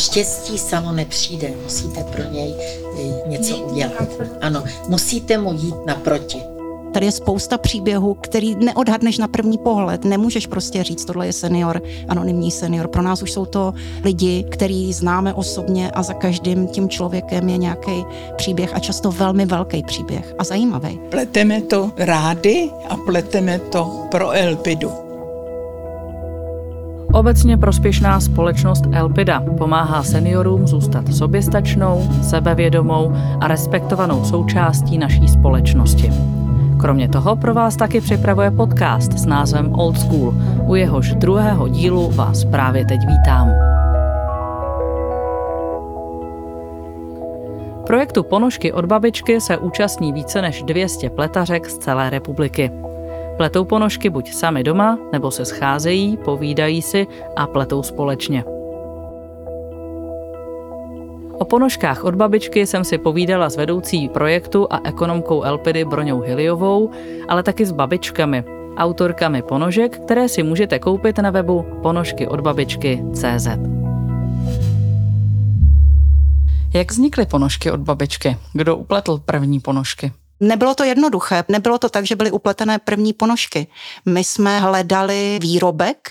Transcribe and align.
Štěstí 0.00 0.58
samo 0.58 0.92
nepřijde, 0.92 1.52
musíte 1.62 2.04
pro 2.04 2.22
něj 2.32 2.54
eh, 2.98 3.28
něco 3.28 3.56
udělat. 3.56 4.08
Ano, 4.40 4.64
musíte 4.88 5.38
mu 5.38 5.52
jít 5.52 5.74
naproti. 5.86 6.42
Tady 6.92 7.06
je 7.06 7.12
spousta 7.12 7.58
příběhů, 7.58 8.14
který 8.14 8.54
neodhadneš 8.54 9.18
na 9.18 9.28
první 9.28 9.58
pohled. 9.58 10.04
Nemůžeš 10.04 10.46
prostě 10.46 10.84
říct, 10.84 11.04
tohle 11.04 11.26
je 11.26 11.32
senior, 11.32 11.82
anonymní 12.08 12.50
senior. 12.50 12.88
Pro 12.88 13.02
nás 13.02 13.22
už 13.22 13.32
jsou 13.32 13.46
to 13.46 13.74
lidi, 14.04 14.44
který 14.50 14.92
známe 14.92 15.34
osobně 15.34 15.90
a 15.90 16.02
za 16.02 16.14
každým 16.14 16.68
tím 16.68 16.88
člověkem 16.88 17.48
je 17.48 17.56
nějaký 17.58 18.04
příběh 18.36 18.74
a 18.74 18.78
často 18.78 19.10
velmi 19.10 19.46
velký 19.46 19.82
příběh 19.82 20.34
a 20.38 20.44
zajímavý. 20.44 21.00
Pleteme 21.10 21.60
to 21.60 21.92
rády 21.96 22.70
a 22.88 22.96
pleteme 22.96 23.58
to 23.58 24.06
pro 24.10 24.30
Elpidu. 24.30 24.92
Obecně 27.12 27.56
prospěšná 27.56 28.20
společnost 28.20 28.84
Elpida 28.92 29.42
pomáhá 29.58 30.02
seniorům 30.02 30.66
zůstat 30.66 31.14
soběstačnou, 31.14 32.08
sebevědomou 32.22 33.12
a 33.40 33.48
respektovanou 33.48 34.24
součástí 34.24 34.98
naší 34.98 35.28
společnosti. 35.28 36.12
Kromě 36.80 37.08
toho 37.08 37.36
pro 37.36 37.54
vás 37.54 37.76
taky 37.76 38.00
připravuje 38.00 38.50
podcast 38.50 39.12
s 39.12 39.26
názvem 39.26 39.74
Old 39.74 39.98
School. 39.98 40.34
U 40.66 40.74
jehož 40.74 41.14
druhého 41.14 41.68
dílu 41.68 42.10
vás 42.10 42.44
právě 42.44 42.84
teď 42.84 43.00
vítám. 43.00 43.50
Projektu 47.86 48.22
Ponožky 48.22 48.72
od 48.72 48.84
babičky 48.84 49.40
se 49.40 49.58
účastní 49.58 50.12
více 50.12 50.42
než 50.42 50.62
200 50.62 51.10
pletařek 51.10 51.70
z 51.70 51.78
celé 51.78 52.10
republiky. 52.10 52.70
Pletou 53.40 53.64
ponožky 53.64 54.10
buď 54.10 54.32
sami 54.32 54.62
doma, 54.62 54.98
nebo 55.12 55.30
se 55.30 55.44
scházejí, 55.44 56.16
povídají 56.16 56.82
si 56.82 57.06
a 57.36 57.46
pletou 57.46 57.82
společně. 57.82 58.44
O 61.38 61.44
ponožkách 61.44 62.04
od 62.04 62.14
babičky 62.14 62.66
jsem 62.66 62.84
si 62.84 62.98
povídala 62.98 63.50
s 63.50 63.56
vedoucí 63.56 64.08
projektu 64.08 64.66
a 64.70 64.80
ekonomkou 64.84 65.42
Elpidy 65.42 65.84
Broňou 65.84 66.20
Hiliovou, 66.20 66.90
ale 67.28 67.42
taky 67.42 67.66
s 67.66 67.72
babičkami, 67.72 68.44
autorkami 68.76 69.42
ponožek, 69.42 69.98
které 69.98 70.28
si 70.28 70.42
můžete 70.42 70.78
koupit 70.78 71.18
na 71.18 71.30
webu 71.30 71.66
ponožkyodbabičky.cz. 71.82 73.48
Jak 76.74 76.90
vznikly 76.90 77.26
ponožky 77.26 77.70
od 77.70 77.80
babičky? 77.80 78.36
Kdo 78.52 78.76
upletl 78.76 79.18
první 79.24 79.60
ponožky? 79.60 80.12
Nebylo 80.40 80.74
to 80.74 80.84
jednoduché, 80.84 81.44
nebylo 81.48 81.78
to 81.78 81.88
tak, 81.88 82.06
že 82.06 82.16
byly 82.16 82.30
upletené 82.30 82.78
první 82.78 83.12
ponožky. 83.12 83.66
My 84.06 84.24
jsme 84.24 84.60
hledali 84.60 85.38
výrobek, 85.42 86.10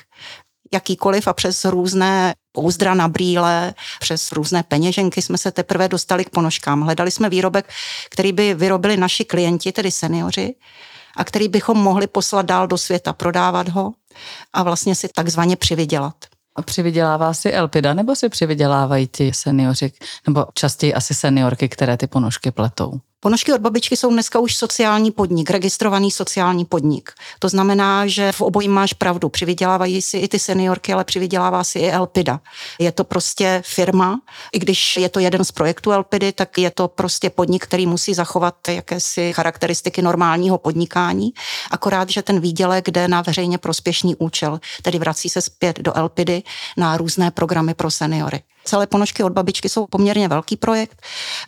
jakýkoliv 0.74 1.28
a 1.28 1.34
přes 1.34 1.66
různé 1.66 2.34
pouzdra 2.52 2.94
na 2.94 3.08
brýle, 3.08 3.74
přes 4.00 4.32
různé 4.32 4.64
peněženky 4.64 5.22
jsme 5.22 5.38
se 5.38 5.52
teprve 5.52 5.88
dostali 5.88 6.26
k 6.26 6.30
ponožkám. 6.30 6.82
Hledali 6.82 7.12
jsme 7.12 7.30
výrobek, 7.30 7.70
který 8.10 8.32
by 8.32 8.54
vyrobili 8.54 8.98
naši 8.98 9.26
klienti, 9.26 9.72
tedy 9.72 9.92
seniori, 9.92 10.56
a 11.18 11.24
který 11.24 11.48
bychom 11.48 11.78
mohli 11.78 12.08
poslat 12.08 12.46
dál 12.46 12.68
do 12.68 12.78
světa, 12.78 13.14
prodávat 13.14 13.70
ho 13.70 13.94
a 14.54 14.64
vlastně 14.64 14.96
si 14.96 15.08
takzvaně 15.08 15.56
přivydělat. 15.56 16.16
A 16.56 16.62
přivydělává 16.62 17.34
si 17.34 17.52
Elpida, 17.52 17.94
nebo 17.94 18.16
si 18.16 18.30
přivydělávají 18.30 19.08
ti 19.08 19.34
seniori, 19.34 19.92
nebo 20.28 20.46
častěji 20.54 20.94
asi 20.94 21.14
seniorky, 21.14 21.70
které 21.70 21.98
ty 21.98 22.08
ponožky 22.08 22.52
pletou? 22.52 23.00
Ponožky 23.22 23.54
od 23.54 23.62
babičky 23.62 23.98
jsou 23.98 24.12
dneska 24.12 24.40
už 24.40 24.56
sociální 24.56 25.12
podnik, 25.12 25.50
registrovaný 25.50 26.12
sociální 26.12 26.66
podnik. 26.66 27.12
To 27.40 27.50
znamená, 27.50 28.08
že 28.08 28.32
v 28.32 28.42
obojí 28.42 28.68
máš 28.68 28.94
pravdu. 28.94 29.30
Přivydělávají 29.30 30.02
si 30.02 30.18
i 30.18 30.28
ty 30.28 30.40
seniorky, 30.40 30.94
ale 30.94 31.04
přivydělává 31.04 31.64
si 31.64 31.80
i 31.80 31.92
Elpida. 31.92 32.40
Je 32.80 32.92
to 32.92 33.04
prostě 33.04 33.64
firma, 33.66 34.22
i 34.54 34.60
když 34.60 34.98
je 34.98 35.10
to 35.10 35.20
jeden 35.20 35.44
z 35.46 35.52
projektů 35.52 35.92
Elpidy, 35.92 36.32
tak 36.32 36.58
je 36.58 36.72
to 36.72 36.88
prostě 36.88 37.30
podnik, 37.30 37.64
který 37.64 37.88
musí 37.88 38.14
zachovat 38.14 38.56
jakési 38.68 39.34
charakteristiky 39.34 40.02
normálního 40.02 40.58
podnikání. 40.58 41.34
Akorát, 41.72 42.10
že 42.10 42.22
ten 42.22 42.40
výdělek 42.40 42.90
jde 42.90 43.08
na 43.08 43.22
veřejně 43.22 43.58
prospěšný 43.58 44.16
účel, 44.16 44.60
tedy 44.82 45.00
vrací 45.00 45.30
se 45.30 45.42
zpět 45.42 45.80
do 45.80 45.98
Elpidy 45.98 46.44
na 46.78 46.98
různé 46.98 47.32
programy 47.32 47.74
pro 47.74 47.92
seniory. 47.92 48.42
Celé 48.70 48.88
ponožky 48.88 49.24
od 49.24 49.34
babičky 49.34 49.70
jsou 49.70 49.88
poměrně 49.88 50.28
velký 50.28 50.58
projekt 50.58 51.02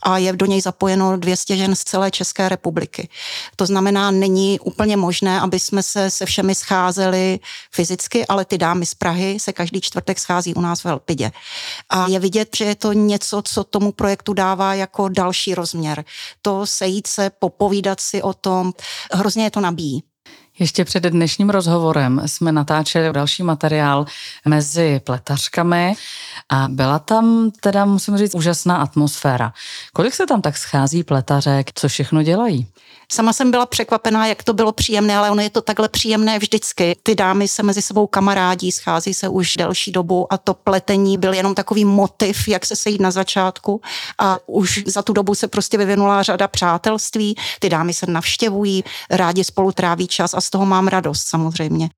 a 0.03 0.17
je 0.17 0.33
do 0.33 0.45
něj 0.45 0.61
zapojeno 0.61 1.17
200 1.17 1.57
žen 1.57 1.75
z 1.75 1.83
celé 1.83 2.11
České 2.11 2.49
republiky. 2.49 3.09
To 3.55 3.65
znamená, 3.65 4.11
není 4.11 4.59
úplně 4.59 4.97
možné, 4.97 5.39
aby 5.39 5.59
jsme 5.59 5.83
se 5.83 6.09
se 6.09 6.25
všemi 6.25 6.55
scházeli 6.55 7.39
fyzicky, 7.71 8.27
ale 8.27 8.45
ty 8.45 8.57
dámy 8.57 8.85
z 8.85 8.95
Prahy 8.95 9.39
se 9.39 9.53
každý 9.53 9.81
čtvrtek 9.81 10.19
schází 10.19 10.53
u 10.53 10.61
nás 10.61 10.83
v 10.83 10.85
Elpidě. 10.85 11.31
A 11.89 12.07
je 12.07 12.19
vidět, 12.19 12.55
že 12.55 12.65
je 12.65 12.75
to 12.75 12.93
něco, 12.93 13.41
co 13.41 13.63
tomu 13.63 13.91
projektu 13.91 14.33
dává 14.33 14.73
jako 14.73 15.09
další 15.09 15.55
rozměr. 15.55 16.05
To 16.41 16.65
sejít 16.65 17.07
se, 17.07 17.29
popovídat 17.29 17.99
si 17.99 18.21
o 18.21 18.33
tom, 18.33 18.73
hrozně 19.13 19.43
je 19.43 19.51
to 19.51 19.61
nabíjí. 19.61 20.10
Ještě 20.59 20.85
před 20.85 21.03
dnešním 21.03 21.49
rozhovorem 21.49 22.21
jsme 22.25 22.51
natáčeli 22.51 23.13
další 23.13 23.43
materiál 23.43 24.05
mezi 24.45 25.01
pletařkami 25.03 25.93
a 26.49 26.67
byla 26.69 26.99
tam 26.99 27.51
teda, 27.59 27.85
musím 27.85 28.17
říct, 28.17 28.35
úžasná 28.35 28.77
atmosféra. 28.77 29.53
Kolik 29.93 30.13
se 30.13 30.25
tam 30.25 30.41
tak 30.41 30.57
schází 30.57 31.03
pletařek, 31.03 31.69
co 31.73 31.87
všechno 31.87 32.23
dělají? 32.23 32.67
Sama 33.11 33.33
jsem 33.33 33.51
byla 33.51 33.65
překvapená, 33.65 34.27
jak 34.27 34.43
to 34.43 34.53
bylo 34.53 34.71
příjemné, 34.71 35.17
ale 35.17 35.31
ono 35.31 35.41
je 35.41 35.49
to 35.49 35.61
takhle 35.61 35.89
příjemné 35.89 36.39
vždycky. 36.39 36.95
Ty 37.03 37.15
dámy 37.15 37.47
se 37.47 37.63
mezi 37.63 37.81
sebou 37.81 38.07
kamarádí, 38.07 38.71
schází 38.71 39.13
se 39.13 39.29
už 39.29 39.55
delší 39.57 39.91
dobu 39.91 40.33
a 40.33 40.37
to 40.37 40.53
pletení 40.53 41.17
byl 41.17 41.33
jenom 41.33 41.55
takový 41.55 41.85
motiv, 41.85 42.47
jak 42.47 42.65
se 42.65 42.75
sejít 42.75 43.01
na 43.01 43.11
začátku 43.11 43.81
a 44.19 44.37
už 44.45 44.83
za 44.87 45.01
tu 45.01 45.13
dobu 45.13 45.35
se 45.35 45.47
prostě 45.47 45.77
vyvinula 45.77 46.23
řada 46.23 46.47
přátelství. 46.47 47.35
Ty 47.59 47.69
dámy 47.69 47.93
se 47.93 48.05
navštěvují, 48.05 48.83
rádi 49.09 49.43
spolu 49.43 49.71
tráví 49.71 50.07
čas 50.07 50.33
a 50.33 50.40
z 50.41 50.49
toho 50.49 50.65
mám 50.65 50.87
radost 50.87 51.27
samozřejmě. 51.27 51.89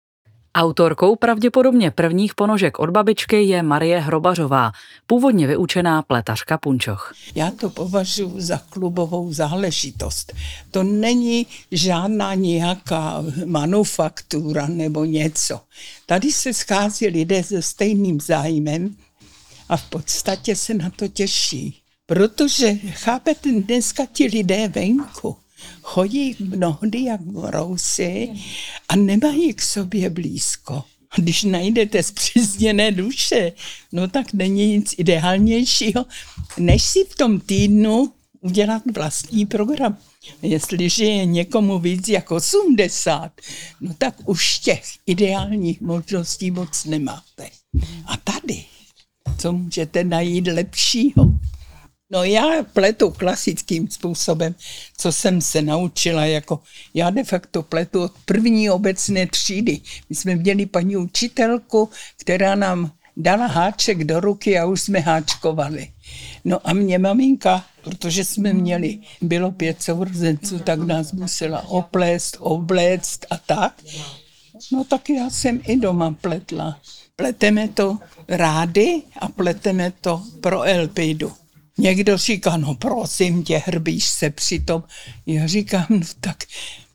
Autorkou 0.56 1.16
pravděpodobně 1.16 1.92
prvních 1.92 2.36
ponožek 2.36 2.80
od 2.80 2.90
babičky 2.90 3.44
je 3.44 3.64
Marie 3.64 4.00
Hrobařová, 4.00 4.72
původně 5.08 5.48
vyučená 5.48 6.02
pletařka 6.02 6.58
punčoch. 6.58 7.14
Já 7.36 7.52
to 7.52 7.70
považuji 7.70 8.34
za 8.38 8.58
klubovou 8.70 9.34
záležitost. 9.34 10.34
To 10.72 10.84
není 10.84 11.48
žádná 11.72 12.34
nějaká 12.34 13.24
manufaktura 13.46 14.68
nebo 14.68 15.06
něco. 15.06 15.60
Tady 16.06 16.32
se 16.32 16.54
schází 16.54 17.08
lidé 17.08 17.44
se 17.44 17.62
stejným 17.62 18.22
zájmem 18.22 18.96
a 19.70 19.78
v 19.78 19.90
podstatě 19.90 20.56
se 20.56 20.74
na 20.74 20.90
to 20.90 21.08
těší. 21.08 21.80
Protože, 22.06 22.74
chápete, 22.76 23.50
dneska 23.52 24.04
ti 24.14 24.26
lidé 24.26 24.68
venku, 24.68 25.38
chodí 25.82 26.36
mnohdy 26.40 27.04
jak 27.04 27.22
brousy 27.22 28.30
a 28.90 28.96
nemají 28.96 29.54
k 29.54 29.62
sobě 29.62 30.10
blízko. 30.10 30.84
Když 31.16 31.44
najdete 31.44 32.04
zpřízněné 32.04 32.92
duše, 32.92 33.52
no 33.92 34.08
tak 34.08 34.34
není 34.34 34.68
nic 34.68 34.96
ideálnějšího, 34.98 36.06
než 36.58 36.84
si 36.84 37.00
v 37.10 37.16
tom 37.16 37.40
týdnu 37.40 38.14
udělat 38.42 38.82
vlastní 38.96 39.46
program. 39.46 39.98
Jestliže 40.42 41.06
je 41.06 41.26
někomu 41.26 41.80
víc 41.80 42.08
jako 42.08 42.36
80, 42.36 43.32
no 43.82 43.94
tak 43.98 44.16
už 44.26 44.60
těch 44.60 44.84
ideálních 45.06 45.82
možností 45.82 46.52
moc 46.52 46.86
nemáte. 46.86 47.50
A 48.06 48.18
tady, 48.18 48.66
co 49.38 49.52
můžete 49.52 50.04
najít 50.04 50.48
lepšího? 50.48 51.26
No 52.14 52.24
já 52.24 52.64
pletu 52.74 53.12
klasickým 53.12 53.90
způsobem, 53.90 54.56
co 54.98 55.12
jsem 55.12 55.42
se 55.42 55.62
naučila, 55.62 56.26
jako 56.26 56.60
já 56.94 57.10
de 57.10 57.24
facto 57.24 57.64
pletu 57.64 58.04
od 58.04 58.12
první 58.26 58.70
obecné 58.70 59.28
třídy. 59.28 59.82
My 60.10 60.16
jsme 60.16 60.36
měli 60.36 60.66
paní 60.66 60.98
učitelku, 60.98 61.90
která 62.18 62.56
nám 62.56 62.92
dala 63.18 63.46
háček 63.46 64.04
do 64.04 64.20
ruky 64.20 64.60
a 64.60 64.66
už 64.66 64.82
jsme 64.82 65.00
háčkovali. 65.00 65.88
No 66.46 66.60
a 66.64 66.74
mě 66.74 67.00
maminka, 67.00 67.66
protože 67.84 68.26
jsme 68.26 68.54
měli, 68.54 69.00
bylo 69.22 69.52
pět 69.52 69.84
sourozenců, 69.84 70.60
tak 70.60 70.80
nás 70.80 71.12
musela 71.12 71.68
oplést, 71.68 72.38
obléct 72.40 73.26
a 73.30 73.38
tak. 73.38 73.84
No 74.72 74.84
tak 74.84 75.10
já 75.10 75.30
jsem 75.30 75.62
i 75.68 75.78
doma 75.78 76.16
pletla. 76.22 76.80
Pleteme 77.16 77.68
to 77.68 77.98
rády 78.28 79.02
a 79.20 79.28
pleteme 79.28 79.94
to 80.02 80.22
pro 80.42 80.64
Elpidu. 80.64 81.43
Někdo 81.78 82.18
říká, 82.18 82.58
no 82.58 82.76
prosím 82.76 83.44
tě, 83.44 83.58
hrbíš 83.66 84.06
se 84.06 84.30
přitom. 84.30 84.84
Já 85.26 85.48
říkám, 85.48 85.86
no 85.90 86.06
tak 86.20 86.44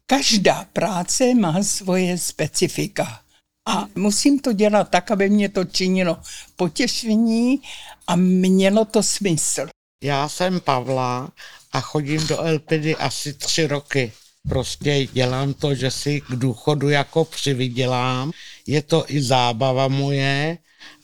každá 0.07 0.67
práce 0.73 1.35
má 1.35 1.63
svoje 1.63 2.19
specifika. 2.19 3.21
A 3.69 3.87
musím 3.95 4.39
to 4.39 4.53
dělat 4.53 4.91
tak, 4.91 5.11
aby 5.11 5.29
mě 5.29 5.49
to 5.49 5.65
činilo 5.65 6.17
potěšení 6.57 7.63
a 8.07 8.17
mělo 8.17 8.85
to 8.85 9.03
smysl. 9.03 9.67
Já 10.03 10.29
jsem 10.29 10.61
Pavla 10.61 11.31
a 11.73 11.81
chodím 11.81 12.27
do 12.27 12.41
Elpidy 12.41 12.97
asi 12.97 13.33
tři 13.33 13.67
roky. 13.67 14.13
Prostě 14.49 15.07
dělám 15.13 15.55
to, 15.55 15.75
že 15.75 15.91
si 15.91 16.21
k 16.21 16.31
důchodu 16.31 16.89
jako 16.89 17.25
přivydělám. 17.25 18.33
Je 18.67 18.83
to 18.83 19.05
i 19.09 19.23
zábava 19.23 19.89
moje 19.89 20.59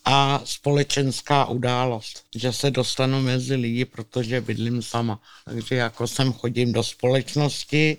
a 0.05 0.41
společenská 0.45 1.45
událost, 1.47 2.25
že 2.35 2.53
se 2.53 2.71
dostanu 2.71 3.23
mezi 3.23 3.55
lidi, 3.55 3.85
protože 3.85 4.41
bydlím 4.41 4.83
sama. 4.83 5.21
Takže 5.45 5.75
jako 5.75 6.07
sem 6.07 6.33
chodím 6.33 6.73
do 6.73 6.83
společnosti 6.83 7.97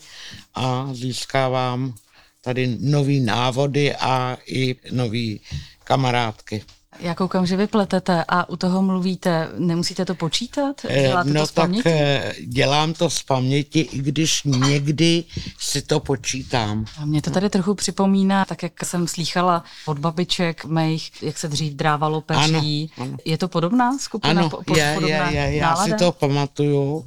a 0.56 0.90
získávám 0.94 1.96
tady 2.42 2.78
nový 2.80 3.20
návody 3.20 3.96
a 3.96 4.38
i 4.48 4.76
nový 4.92 5.42
kamarádky. 5.84 6.64
Já 7.00 7.16
koukám, 7.16 7.46
že 7.46 7.58
vy 7.58 7.68
pletete 7.68 8.26
a 8.28 8.50
u 8.50 8.56
toho 8.56 8.82
mluvíte, 8.82 9.50
nemusíte 9.58 10.06
to 10.06 10.16
počítat? 10.16 10.82
Děláte 11.02 11.30
no 11.30 11.42
to 11.42 11.48
z 11.48 11.52
tak 11.52 11.66
paměti? 11.66 11.90
eh, 11.90 12.34
dělám 12.48 12.94
to 12.94 13.10
z 13.10 13.24
paměti, 13.24 13.80
i 13.80 13.98
když 14.02 14.44
někdy 14.44 15.24
si 15.60 15.82
to 15.82 16.00
počítám. 16.00 16.86
A 16.98 17.06
mě 17.06 17.22
to 17.22 17.32
tady 17.32 17.50
trochu 17.50 17.76
připomíná, 17.76 18.46
tak 18.46 18.64
jak 18.64 18.86
jsem 18.86 19.08
slýchala 19.08 19.64
od 19.86 20.00
babiček 20.00 20.66
mých, 20.66 21.24
jak 21.24 21.38
se 21.38 21.48
dřív 21.48 21.74
drávalo 21.74 22.22
peří. 22.22 22.92
Ano, 22.98 23.08
ano. 23.10 23.18
Je 23.26 23.38
to 23.38 23.48
podobná 23.48 23.98
skupina? 23.98 24.42
Ano, 24.42 24.50
po, 24.50 24.64
po, 24.66 24.78
je, 24.78 24.84
je, 24.84 24.94
podobná 24.96 25.30
je, 25.30 25.56
já 25.56 25.70
nálada? 25.70 25.98
si 25.98 26.04
to 26.04 26.12
pamatuju. 26.12 27.06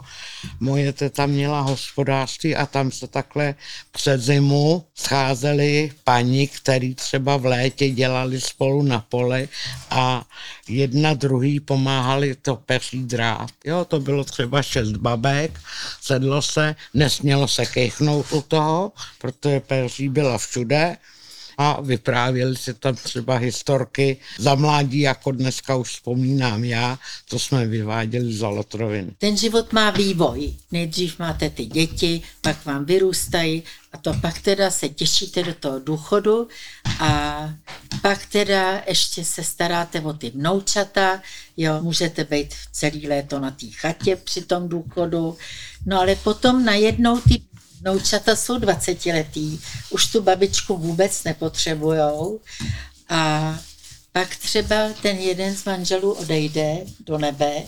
Moje 0.61 0.93
teta 0.93 1.27
měla 1.27 1.61
hospodářství 1.61 2.57
a 2.57 2.67
tam 2.67 2.91
se 2.91 3.07
takhle 3.07 3.55
před 3.93 4.21
zimu 4.21 4.85
scházeli 4.95 5.93
paní, 6.05 6.49
který 6.49 6.95
třeba 6.95 7.37
v 7.37 7.47
létě 7.47 7.91
dělali 7.91 8.41
spolu 8.41 8.83
na 8.83 9.01
poli 9.01 9.49
a 9.91 10.25
jedna 10.69 11.15
druhý 11.15 11.61
pomáhali 11.61 12.35
to 12.35 12.57
peří 12.57 13.03
drát. 13.05 13.51
Jo, 13.65 13.85
to 13.85 14.01
bylo 14.01 14.25
třeba 14.25 14.63
šest 14.63 14.93
babek, 14.93 15.61
sedlo 16.01 16.43
se, 16.43 16.77
nesmělo 16.95 17.49
se 17.49 17.67
kejchnout 17.67 18.33
u 18.33 18.43
toho, 18.43 18.93
protože 19.19 19.61
peří 19.61 20.09
byla 20.09 20.39
všude 20.39 20.97
a 21.59 21.81
vyprávěli 21.81 22.57
si 22.57 22.75
tam 22.75 22.95
třeba 22.95 23.37
historky 23.37 24.17
za 24.39 24.55
mládí, 24.55 25.01
jako 25.01 25.33
dneska 25.33 25.77
už 25.77 25.89
vzpomínám 25.89 26.65
já, 26.65 26.99
to 27.29 27.39
jsme 27.39 27.67
vyváděli 27.67 28.33
z 28.33 28.41
Lotroviny. 28.43 29.13
Ten 29.19 29.37
život 29.37 29.73
má 29.73 29.91
vývoj. 29.91 30.55
Nejdřív 30.73 31.19
máte 31.19 31.51
ty 31.51 31.67
děti, 31.67 32.23
pak 32.41 32.65
vám 32.67 32.85
vyrůstají 32.85 33.63
a 33.93 33.99
to 33.99 34.15
pak 34.15 34.39
teda 34.39 34.71
se 34.71 34.89
těšíte 34.89 35.43
do 35.43 35.55
toho 35.55 35.79
důchodu 35.79 36.49
a 37.01 37.51
pak 38.03 38.27
teda 38.27 38.83
ještě 38.89 39.25
se 39.25 39.45
staráte 39.45 40.01
o 40.01 40.13
ty 40.13 40.31
vnoučata, 40.31 41.23
jo, 41.57 41.81
můžete 41.83 42.25
být 42.25 42.55
celý 42.73 43.09
léto 43.09 43.41
na 43.41 43.51
té 43.51 43.67
chatě 43.67 44.17
při 44.17 44.43
tom 44.43 44.69
důchodu, 44.69 45.37
no 45.87 46.01
ale 46.01 46.17
potom 46.17 46.65
najednou 46.65 47.21
ty 47.21 47.43
vnoučata 47.81 48.37
jsou 48.37 48.59
20 48.59 49.07
letý, 49.07 49.61
už 49.91 50.07
tu 50.07 50.23
babičku 50.23 50.77
vůbec 50.77 51.25
nepotřebujou 51.25 52.41
a 53.09 53.59
pak 54.13 54.37
třeba 54.37 54.89
ten 55.03 55.17
jeden 55.17 55.57
z 55.57 55.65
manželů 55.65 56.13
odejde 56.13 56.77
do 57.01 57.19
nebe 57.19 57.63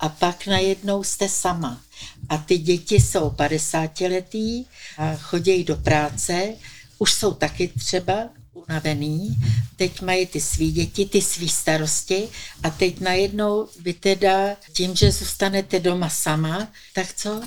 a 0.00 0.08
pak 0.08 0.46
najednou 0.46 1.04
jste 1.04 1.28
sama. 1.28 1.80
A 2.28 2.38
ty 2.38 2.58
děti 2.58 2.94
jsou 2.94 3.30
50 3.30 4.00
letý 4.00 4.64
a 4.98 5.16
chodí 5.16 5.64
do 5.64 5.76
práce, 5.76 6.54
už 6.98 7.12
jsou 7.12 7.34
taky 7.34 7.68
třeba 7.68 8.28
unavený, 8.52 9.36
teď 9.76 10.00
mají 10.00 10.26
ty 10.26 10.40
svý 10.40 10.72
děti, 10.72 11.06
ty 11.06 11.22
svý 11.22 11.48
starosti 11.48 12.28
a 12.62 12.70
teď 12.70 13.00
najednou 13.00 13.68
vy 13.80 13.94
teda 13.94 14.56
tím, 14.72 14.96
že 14.96 15.12
zůstanete 15.12 15.80
doma 15.80 16.08
sama, 16.08 16.68
tak 16.94 17.14
co? 17.14 17.42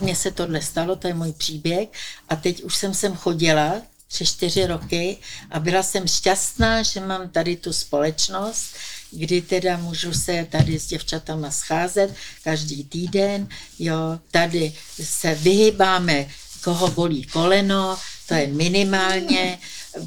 Mně 0.00 0.16
se 0.16 0.30
tohle 0.30 0.62
stalo, 0.62 0.96
to 0.96 1.08
je 1.08 1.14
můj 1.14 1.32
příběh. 1.32 1.88
A 2.28 2.36
teď 2.36 2.62
už 2.62 2.76
jsem 2.76 2.94
sem 2.94 3.16
chodila 3.16 3.82
tři, 4.08 4.26
čtyři 4.26 4.66
roky 4.66 5.16
a 5.50 5.60
byla 5.60 5.82
jsem 5.82 6.08
šťastná, 6.08 6.82
že 6.82 7.00
mám 7.00 7.28
tady 7.28 7.56
tu 7.56 7.72
společnost, 7.72 8.74
kdy 9.10 9.42
teda 9.42 9.76
můžu 9.76 10.12
se 10.12 10.46
tady 10.50 10.78
s 10.78 10.86
děvčatama 10.86 11.50
scházet 11.50 12.14
každý 12.44 12.84
týden, 12.84 13.48
jo, 13.78 14.18
tady 14.30 14.72
se 15.02 15.34
vyhybáme, 15.34 16.26
koho 16.64 16.90
bolí 16.90 17.24
koleno, 17.24 17.98
to 18.26 18.34
je 18.34 18.46
minimálně, 18.46 19.58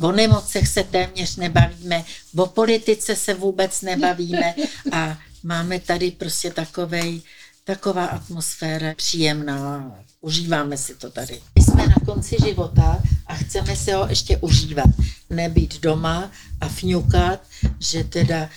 o 0.01 0.11
nemocech 0.11 0.67
se 0.67 0.83
téměř 0.83 1.35
nebavíme, 1.35 2.05
o 2.35 2.45
politice 2.45 3.15
se 3.15 3.33
vůbec 3.33 3.81
nebavíme. 3.81 4.55
A 4.91 5.17
máme 5.43 5.79
tady 5.79 6.11
prostě 6.11 6.51
takovej, 6.51 7.21
taková 7.63 8.05
atmosféra 8.05 8.93
příjemná, 8.95 9.95
užíváme 10.21 10.77
si 10.77 10.95
to 10.95 11.09
tady. 11.11 11.41
My 11.55 11.63
jsme 11.63 11.87
na 11.87 11.95
konci 12.05 12.37
života 12.45 12.99
a 13.27 13.35
chceme 13.35 13.75
se 13.75 13.93
ho 13.93 14.07
ještě 14.07 14.37
užívat. 14.37 14.89
Nebýt 15.29 15.81
doma 15.81 16.31
a 16.61 16.67
fňukat, 16.67 17.39
že 17.79 18.03
teda 18.03 18.49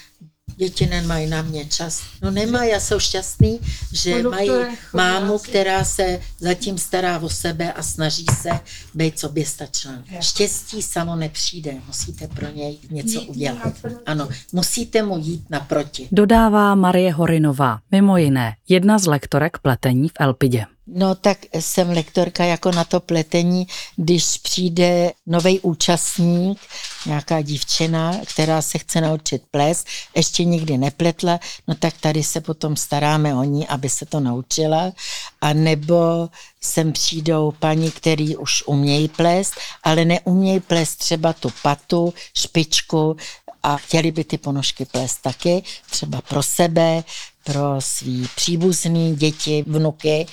děti 0.56 0.86
nemají 0.86 1.26
na 1.26 1.42
mě 1.42 1.64
čas. 1.64 2.02
No 2.22 2.30
nemají, 2.30 2.70
já 2.70 2.80
jsou 2.80 2.98
šťastný, 2.98 3.60
že 3.92 4.22
No, 4.22 4.30
mají 4.30 4.50
mámu, 4.92 5.38
která 5.38 5.84
se 5.84 6.20
zatím 6.40 6.78
stará 6.78 7.18
o 7.18 7.28
sebe 7.28 7.72
a 7.72 7.82
snaží 7.82 8.26
se 8.42 8.50
být 8.94 9.18
soběstačná. 9.18 10.04
Štěstí 10.20 10.82
samo 10.82 11.16
nepřijde, 11.16 11.74
musíte 11.86 12.28
pro 12.28 12.48
něj 12.50 12.78
něco 12.90 13.22
udělat. 13.22 13.72
Ano, 14.06 14.28
musíte 14.52 15.02
mu 15.02 15.18
jít 15.18 15.50
naproti. 15.50 16.08
Dodává 16.12 16.74
Marie 16.74 17.12
Horinová, 17.12 17.78
mimo 17.90 18.16
jiné, 18.16 18.56
jedna 18.68 18.98
z 18.98 19.06
lektorek 19.06 19.58
pletení 19.58 20.08
v 20.08 20.12
Elpidě. 20.20 20.66
No 20.86 21.14
tak 21.14 21.38
jsem 21.54 21.90
lektorka 21.90 22.44
jako 22.44 22.70
na 22.72 22.84
to 22.84 23.00
pletení, 23.00 23.66
když 23.96 24.38
přijde 24.38 25.12
nový 25.26 25.60
účastník, 25.60 26.60
nějaká 27.06 27.42
dívčina, 27.42 28.20
která 28.26 28.62
se 28.62 28.78
chce 28.78 29.00
naučit 29.00 29.42
ples, 29.50 29.84
ještě 30.16 30.44
nikdy 30.44 30.78
nepletla, 30.78 31.40
no 31.68 31.74
tak 31.74 31.94
tady 32.00 32.22
se 32.22 32.40
potom 32.40 32.76
staráme 32.76 33.34
o 33.34 33.42
ní, 33.42 33.68
aby 33.68 33.88
se 33.88 34.06
to 34.06 34.20
naučila. 34.20 34.92
A 35.40 35.52
nebo 35.52 36.28
sem 36.60 36.92
přijdou 36.92 37.52
paní, 37.58 37.90
který 37.90 38.36
už 38.36 38.62
umějí 38.66 39.08
plést, 39.08 39.54
ale 39.82 40.04
neumějí 40.04 40.60
plést 40.60 40.96
třeba 40.96 41.32
tu 41.32 41.52
patu, 41.62 42.14
špičku 42.34 43.16
a 43.62 43.76
chtěli 43.76 44.10
by 44.12 44.24
ty 44.24 44.38
ponožky 44.38 44.84
plést 44.84 45.22
taky, 45.22 45.62
třeba 45.90 46.20
pro 46.20 46.42
sebe, 46.42 47.04
pro 47.44 47.74
svý 47.78 48.28
příbuzný, 48.36 49.16
děti, 49.16 49.64
vnuky, 49.66 50.26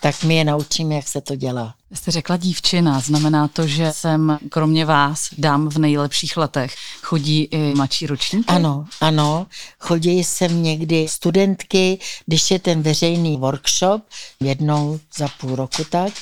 tak 0.00 0.24
my 0.24 0.36
je 0.36 0.44
naučíme, 0.44 0.94
jak 0.94 1.08
se 1.08 1.20
to 1.20 1.36
dělá. 1.36 1.74
Jste 1.92 2.10
řekla 2.10 2.36
dívčina, 2.36 3.00
znamená 3.00 3.48
to, 3.48 3.66
že 3.66 3.92
sem 3.92 4.38
kromě 4.48 4.84
vás, 4.84 5.28
dám 5.38 5.68
v 5.68 5.78
nejlepších 5.78 6.36
letech, 6.36 6.74
chodí 7.02 7.42
i 7.42 7.74
mladší 7.74 8.06
ročníky? 8.06 8.44
Ano, 8.48 8.84
ano, 9.00 9.46
chodí 9.78 10.24
sem 10.24 10.62
někdy 10.62 11.08
studentky, 11.08 11.98
když 12.26 12.50
je 12.50 12.58
ten 12.58 12.82
veřejný 12.82 13.36
workshop, 13.36 14.02
jednou 14.40 15.00
za 15.16 15.28
půl 15.40 15.56
roku 15.56 15.84
tak, 15.90 16.12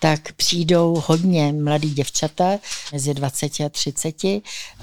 tak 0.00 0.32
přijdou 0.32 1.02
hodně 1.06 1.52
mladí 1.52 1.90
děvčata, 1.90 2.58
mezi 2.92 3.14
20 3.14 3.60
a 3.60 3.68
30, 3.68 4.14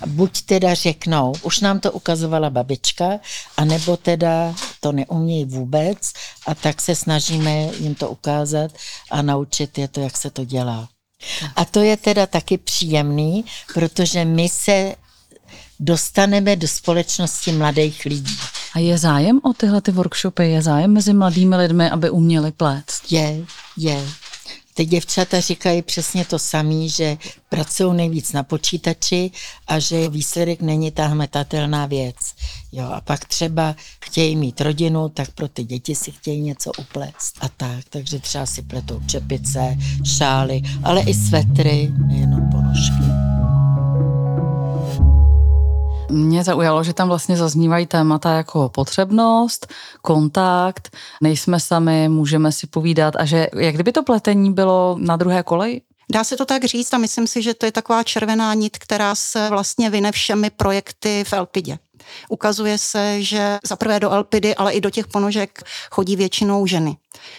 buď 0.05 0.41
teda 0.41 0.73
řeknou, 0.73 1.33
už 1.41 1.59
nám 1.59 1.79
to 1.79 1.91
ukazovala 1.91 2.49
babička, 2.49 3.19
anebo 3.57 3.97
teda 3.97 4.55
to 4.79 4.91
neumějí 4.91 5.45
vůbec 5.45 5.97
a 6.47 6.55
tak 6.55 6.81
se 6.81 6.95
snažíme 6.95 7.69
jim 7.79 7.95
to 7.95 8.09
ukázat 8.09 8.71
a 9.11 9.21
naučit 9.21 9.77
je 9.77 9.87
to, 9.87 9.99
jak 9.99 10.17
se 10.17 10.29
to 10.29 10.45
dělá. 10.45 10.89
A 11.55 11.65
to 11.65 11.79
je 11.79 11.97
teda 11.97 12.25
taky 12.25 12.57
příjemný, 12.57 13.45
protože 13.73 14.25
my 14.25 14.49
se 14.49 14.95
dostaneme 15.79 16.55
do 16.55 16.67
společnosti 16.67 17.51
mladých 17.51 18.05
lidí. 18.05 18.37
A 18.73 18.79
je 18.79 18.97
zájem 18.97 19.39
o 19.43 19.53
tyhle 19.53 19.81
ty 19.81 19.91
workshopy? 19.91 20.49
Je 20.49 20.61
zájem 20.61 20.93
mezi 20.93 21.13
mladými 21.13 21.55
lidmi, 21.55 21.89
aby 21.89 22.09
uměli 22.09 22.51
plést? 22.51 23.11
Je, 23.11 23.45
je. 23.77 24.05
Ty 24.77 24.85
děvčata 24.85 25.39
říkají 25.39 25.81
přesně 25.81 26.25
to 26.25 26.39
samé, 26.39 26.89
že 26.89 27.17
pracují 27.49 27.97
nejvíc 27.97 28.33
na 28.33 28.43
počítači 28.43 29.31
a 29.67 29.79
že 29.79 30.09
výsledek 30.09 30.61
není 30.61 30.91
ta 30.91 31.07
hmatatelná 31.07 31.85
věc. 31.85 32.15
Jo, 32.71 32.85
a 32.85 33.01
pak 33.01 33.25
třeba 33.25 33.75
chtějí 34.05 34.35
mít 34.35 34.61
rodinu, 34.61 35.09
tak 35.09 35.31
pro 35.31 35.47
ty 35.47 35.63
děti 35.63 35.95
si 35.95 36.11
chtějí 36.11 36.41
něco 36.41 36.71
uplést 36.79 37.37
a 37.41 37.49
tak. 37.49 37.85
Takže 37.89 38.19
třeba 38.19 38.45
si 38.45 38.61
pletou 38.61 39.01
čepice, 39.07 39.77
šály, 40.17 40.61
ale 40.83 41.01
i 41.01 41.13
svetry, 41.13 41.91
nejenom 42.07 42.49
ponožky. 42.51 43.24
Mě 46.15 46.43
zaujalo, 46.43 46.83
že 46.83 46.93
tam 46.93 47.07
vlastně 47.07 47.37
zaznívají 47.37 47.85
témata 47.85 48.33
jako 48.33 48.69
potřebnost, 48.69 49.67
kontakt, 50.01 50.97
nejsme 51.21 51.59
sami, 51.59 52.09
můžeme 52.09 52.51
si 52.51 52.67
povídat 52.67 53.15
a 53.15 53.25
že 53.25 53.47
jak 53.55 53.75
kdyby 53.75 53.91
to 53.91 54.03
pletení 54.03 54.53
bylo 54.53 54.97
na 54.99 55.15
druhé 55.15 55.43
koleji? 55.43 55.81
Dá 56.11 56.23
se 56.23 56.37
to 56.37 56.45
tak 56.45 56.63
říct 56.63 56.93
a 56.93 56.97
myslím 56.97 57.27
si, 57.27 57.41
že 57.41 57.53
to 57.53 57.65
je 57.65 57.71
taková 57.71 58.03
červená 58.03 58.53
nit, 58.53 58.77
která 58.77 59.15
se 59.15 59.49
vlastně 59.49 59.89
vyne 59.89 60.11
všemi 60.11 60.49
projekty 60.49 61.23
v 61.27 61.33
Elpidě. 61.33 61.77
Ukazuje 62.29 62.77
se, 62.77 63.23
že 63.23 63.57
zaprvé 63.63 63.99
do 63.99 64.11
Elpidy, 64.11 64.55
ale 64.55 64.73
i 64.73 64.81
do 64.81 64.89
těch 64.89 65.07
ponožek 65.07 65.63
chodí 65.91 66.15
většinou 66.15 66.67
ženy. 66.67 66.97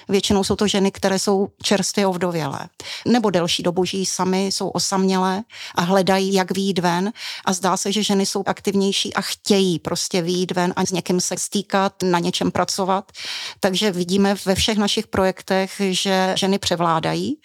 Většinou 0.09 0.45
jsou 0.45 0.57
to 0.57 0.67
ženy, 0.67 0.91
které 0.91 1.19
jsou 1.19 1.49
čerstvě 1.63 2.07
ovdovělé. 2.07 2.69
Nebo 3.07 3.31
delší 3.31 3.63
dobu 3.63 3.85
žijí 3.85 4.07
sami, 4.07 4.47
jsou 4.47 4.69
osamělé 4.69 5.43
a 5.75 5.81
hledají, 5.81 6.35
jak 6.35 6.57
výjít 6.57 6.79
ven. 6.79 7.13
A 7.45 7.53
zdá 7.53 7.77
se, 7.77 7.93
že 7.93 8.03
ženy 8.03 8.27
jsou 8.27 8.43
aktivnější 8.47 9.15
a 9.15 9.21
chtějí 9.21 9.79
prostě 9.79 10.23
výjít 10.23 10.53
ven 10.53 10.73
a 10.77 10.87
s 10.87 10.91
někým 10.91 11.21
se 11.21 11.35
stýkat, 11.39 12.03
na 12.03 12.19
něčem 12.19 12.51
pracovat. 12.51 13.13
Takže 13.61 13.91
vidíme 13.91 14.35
ve 14.45 14.55
všech 14.55 14.79
našich 14.79 15.07
projektech, 15.07 15.81
že 15.91 16.35
ženy 16.37 16.59
převládají 16.59 17.41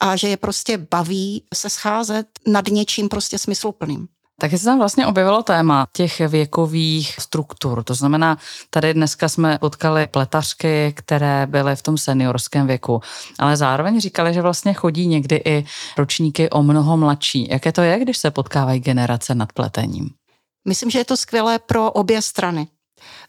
a 0.00 0.16
že 0.16 0.28
je 0.28 0.36
prostě 0.36 0.78
baví 0.78 1.44
se 1.54 1.70
scházet 1.70 2.26
nad 2.46 2.68
něčím 2.68 3.08
prostě 3.08 3.38
smysluplným. 3.38 4.08
Taky 4.40 4.58
se 4.58 4.64
tam 4.64 4.78
vlastně 4.78 5.06
objevilo 5.06 5.42
téma 5.42 5.86
těch 5.92 6.20
věkových 6.20 7.16
struktur. 7.20 7.84
To 7.84 7.94
znamená, 7.94 8.38
tady 8.70 8.94
dneska 8.94 9.28
jsme 9.28 9.58
potkali 9.58 10.06
pletařky, 10.06 10.92
které 10.96 11.46
byly 11.46 11.76
v 11.76 11.82
tom 11.82 11.98
seniorském 11.98 12.66
věku, 12.66 13.00
ale 13.38 13.56
zároveň 13.56 14.00
říkali, 14.00 14.34
že 14.34 14.42
vlastně 14.42 14.74
chodí 14.74 15.06
někdy 15.06 15.42
i 15.44 15.64
ročníky 15.98 16.50
o 16.50 16.62
mnoho 16.62 16.96
mladší. 16.96 17.48
Jaké 17.50 17.72
to 17.72 17.82
je, 17.82 17.98
když 17.98 18.18
se 18.18 18.30
potkávají 18.30 18.80
generace 18.80 19.34
nad 19.34 19.52
pletením? 19.52 20.10
Myslím, 20.68 20.90
že 20.90 20.98
je 20.98 21.04
to 21.04 21.16
skvělé 21.16 21.58
pro 21.58 21.90
obě 21.90 22.22
strany 22.22 22.68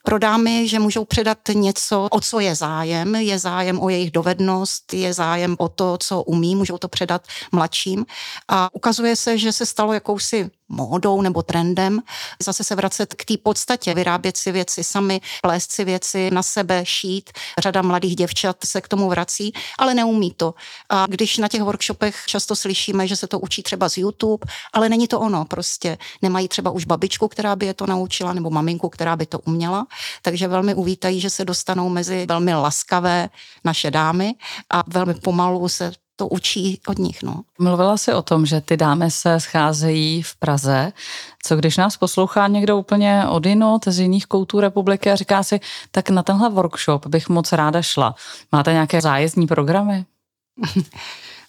pro 0.05 0.19
dámy, 0.19 0.67
že 0.67 0.79
můžou 0.79 1.05
předat 1.05 1.37
něco, 1.53 2.07
o 2.11 2.21
co 2.21 2.39
je 2.39 2.55
zájem. 2.55 3.15
Je 3.15 3.39
zájem 3.39 3.81
o 3.81 3.89
jejich 3.89 4.11
dovednost, 4.11 4.93
je 4.93 5.13
zájem 5.13 5.55
o 5.59 5.69
to, 5.69 5.97
co 5.97 6.23
umí, 6.23 6.55
můžou 6.55 6.77
to 6.77 6.87
předat 6.87 7.27
mladším. 7.51 8.05
A 8.47 8.69
ukazuje 8.73 9.15
se, 9.15 9.37
že 9.37 9.51
se 9.51 9.65
stalo 9.65 9.93
jakousi 9.93 10.49
módou 10.69 11.21
nebo 11.21 11.41
trendem, 11.41 12.01
zase 12.43 12.63
se 12.63 12.75
vracet 12.75 13.13
k 13.13 13.25
té 13.25 13.33
podstatě, 13.43 13.93
vyrábět 13.93 14.37
si 14.37 14.51
věci 14.51 14.83
sami, 14.83 15.21
plést 15.41 15.71
si 15.71 15.85
věci 15.85 16.31
na 16.31 16.43
sebe, 16.43 16.81
šít. 16.85 17.29
Řada 17.57 17.81
mladých 17.81 18.15
děvčat 18.15 18.57
se 18.65 18.81
k 18.81 18.87
tomu 18.87 19.09
vrací, 19.09 19.53
ale 19.79 19.93
neumí 19.93 20.33
to. 20.33 20.53
A 20.89 21.05
když 21.07 21.37
na 21.37 21.47
těch 21.47 21.61
workshopech 21.61 22.23
často 22.25 22.55
slyšíme, 22.55 23.07
že 23.07 23.15
se 23.15 23.27
to 23.27 23.39
učí 23.39 23.63
třeba 23.63 23.89
z 23.89 23.97
YouTube, 23.97 24.47
ale 24.73 24.89
není 24.89 25.07
to 25.07 25.19
ono, 25.19 25.45
prostě 25.45 25.97
nemají 26.21 26.47
třeba 26.47 26.71
už 26.71 26.85
babičku, 26.85 27.27
která 27.27 27.55
by 27.55 27.65
je 27.65 27.73
to 27.73 27.85
naučila, 27.85 28.33
nebo 28.33 28.49
maminku, 28.49 28.89
která 28.89 29.15
by 29.15 29.25
to 29.25 29.39
uměla, 29.39 29.87
takže 30.21 30.47
velmi 30.47 30.73
uvítají, 30.73 31.21
že 31.21 31.29
se 31.29 31.45
dostanou 31.45 31.89
mezi 31.89 32.25
velmi 32.25 32.53
laskavé 32.53 33.29
naše 33.63 33.91
dámy 33.91 34.33
a 34.69 34.83
velmi 34.87 35.13
pomalu 35.13 35.69
se 35.69 35.91
to 36.15 36.27
učí 36.27 36.81
od 36.87 36.97
nich. 36.99 37.23
No. 37.23 37.41
Mluvila 37.59 37.97
jsi 37.97 38.13
o 38.13 38.21
tom, 38.21 38.45
že 38.45 38.61
ty 38.61 38.77
dámy 38.77 39.11
se 39.11 39.39
scházejí 39.39 40.21
v 40.21 40.35
Praze. 40.35 40.93
Co 41.43 41.55
když 41.55 41.77
nás 41.77 41.97
poslouchá 41.97 42.47
někdo 42.47 42.77
úplně 42.77 43.23
od 43.29 43.45
jinot, 43.45 43.87
z 43.87 43.99
jiných 43.99 44.25
koutů 44.25 44.59
republiky 44.59 45.11
a 45.11 45.15
říká 45.15 45.43
si, 45.43 45.59
tak 45.91 46.09
na 46.09 46.23
tenhle 46.23 46.49
workshop 46.49 47.07
bych 47.07 47.29
moc 47.29 47.51
ráda 47.51 47.81
šla. 47.81 48.15
Máte 48.51 48.73
nějaké 48.73 49.01
zájezdní 49.01 49.47
programy? 49.47 50.05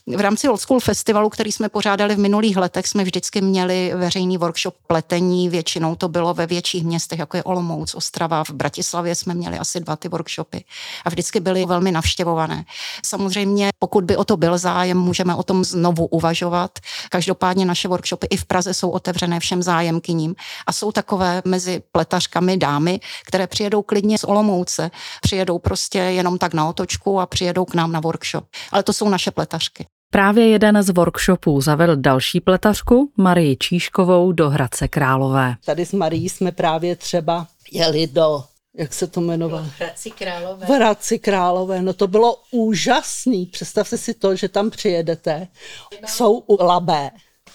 V 0.09 0.21
rámci 0.21 0.49
Old 0.49 0.61
School 0.61 0.81
Festivalu, 0.81 1.29
který 1.31 1.53
jsme 1.53 1.69
pořádali 1.69 2.15
v 2.15 2.19
minulých 2.19 2.57
letech, 2.57 2.87
jsme 2.87 3.05
vždycky 3.05 3.41
měli 3.41 3.93
veřejný 3.95 4.39
workshop 4.39 4.75
pletení. 4.87 5.49
Většinou 5.49 5.95
to 5.95 6.09
bylo 6.09 6.35
ve 6.35 6.47
větších 6.47 6.85
městech, 6.85 7.19
jako 7.19 7.37
je 7.37 7.43
Olomouc, 7.43 7.95
Ostrava. 7.95 8.45
V 8.45 8.51
Bratislavě 8.51 9.15
jsme 9.15 9.35
měli 9.35 9.59
asi 9.59 9.81
dva 9.81 9.97
ty 9.97 10.09
workshopy 10.09 10.65
a 11.05 11.11
vždycky 11.11 11.41
byly 11.41 11.67
velmi 11.67 11.93
navštěvované. 11.93 12.65
Samozřejmě, 13.05 13.71
pokud 13.79 14.05
by 14.05 14.17
o 14.17 14.25
to 14.25 14.37
byl 14.37 14.59
zájem, 14.59 14.99
můžeme 14.99 15.35
o 15.35 15.43
tom 15.43 15.65
znovu 15.65 16.07
uvažovat. 16.07 16.79
Každopádně 17.11 17.65
naše 17.65 17.89
workshopy 17.89 18.27
i 18.31 18.37
v 18.37 18.45
Praze 18.45 18.75
jsou 18.75 18.91
otevřené 18.91 19.41
všem 19.41 19.63
zájemkyním 19.63 20.35
a 20.67 20.73
jsou 20.73 20.93
takové 20.93 21.43
mezi 21.45 21.83
pletařkami 21.93 22.57
dámy, 22.57 23.01
které 23.27 23.47
přijedou 23.47 23.83
klidně 23.83 24.19
z 24.19 24.25
Olomouce, 24.25 24.91
přijedou 25.23 25.59
prostě 25.59 25.99
jenom 25.99 26.39
tak 26.39 26.55
na 26.55 26.69
otočku 26.69 27.21
a 27.21 27.27
přijedou 27.27 27.65
k 27.65 27.75
nám 27.75 27.93
na 27.93 28.01
workshop. 28.01 28.45
Ale 28.73 28.83
to 28.83 28.93
jsou 28.93 29.09
naše 29.09 29.31
pletařky. 29.31 29.87
Právě 30.11 30.49
jeden 30.49 30.83
z 30.83 30.91
workshopů 30.91 31.61
zavedl 31.61 31.97
další 31.97 32.41
pletařku, 32.41 33.13
Marii 33.17 33.57
Číškovou 33.57 34.33
do 34.33 34.51
Hradce 34.51 34.89
Králové. 34.89 35.55
Tady 35.65 35.87
s 35.87 35.93
Marí 35.93 36.29
jsme 36.29 36.53
právě 36.53 36.97
třeba 36.97 37.47
jeli 37.73 38.07
do 38.07 38.45
jak 38.79 38.95
se 38.95 39.07
to 39.07 39.21
jmenovalo? 39.21 39.65
V 39.65 39.81
Hradci 39.81 40.11
Králové. 40.11 40.67
V 40.67 40.69
Hradci 40.69 41.19
Králové, 41.19 41.83
no 41.83 41.93
to 41.93 42.07
bylo 42.07 42.37
úžasný. 42.51 43.47
Představte 43.47 43.99
si 43.99 44.15
to, 44.15 44.37
že 44.37 44.49
tam 44.49 44.71
přijedete, 44.71 45.49
jsou 46.07 46.33
u 46.47 46.65
Labé, 46.65 47.11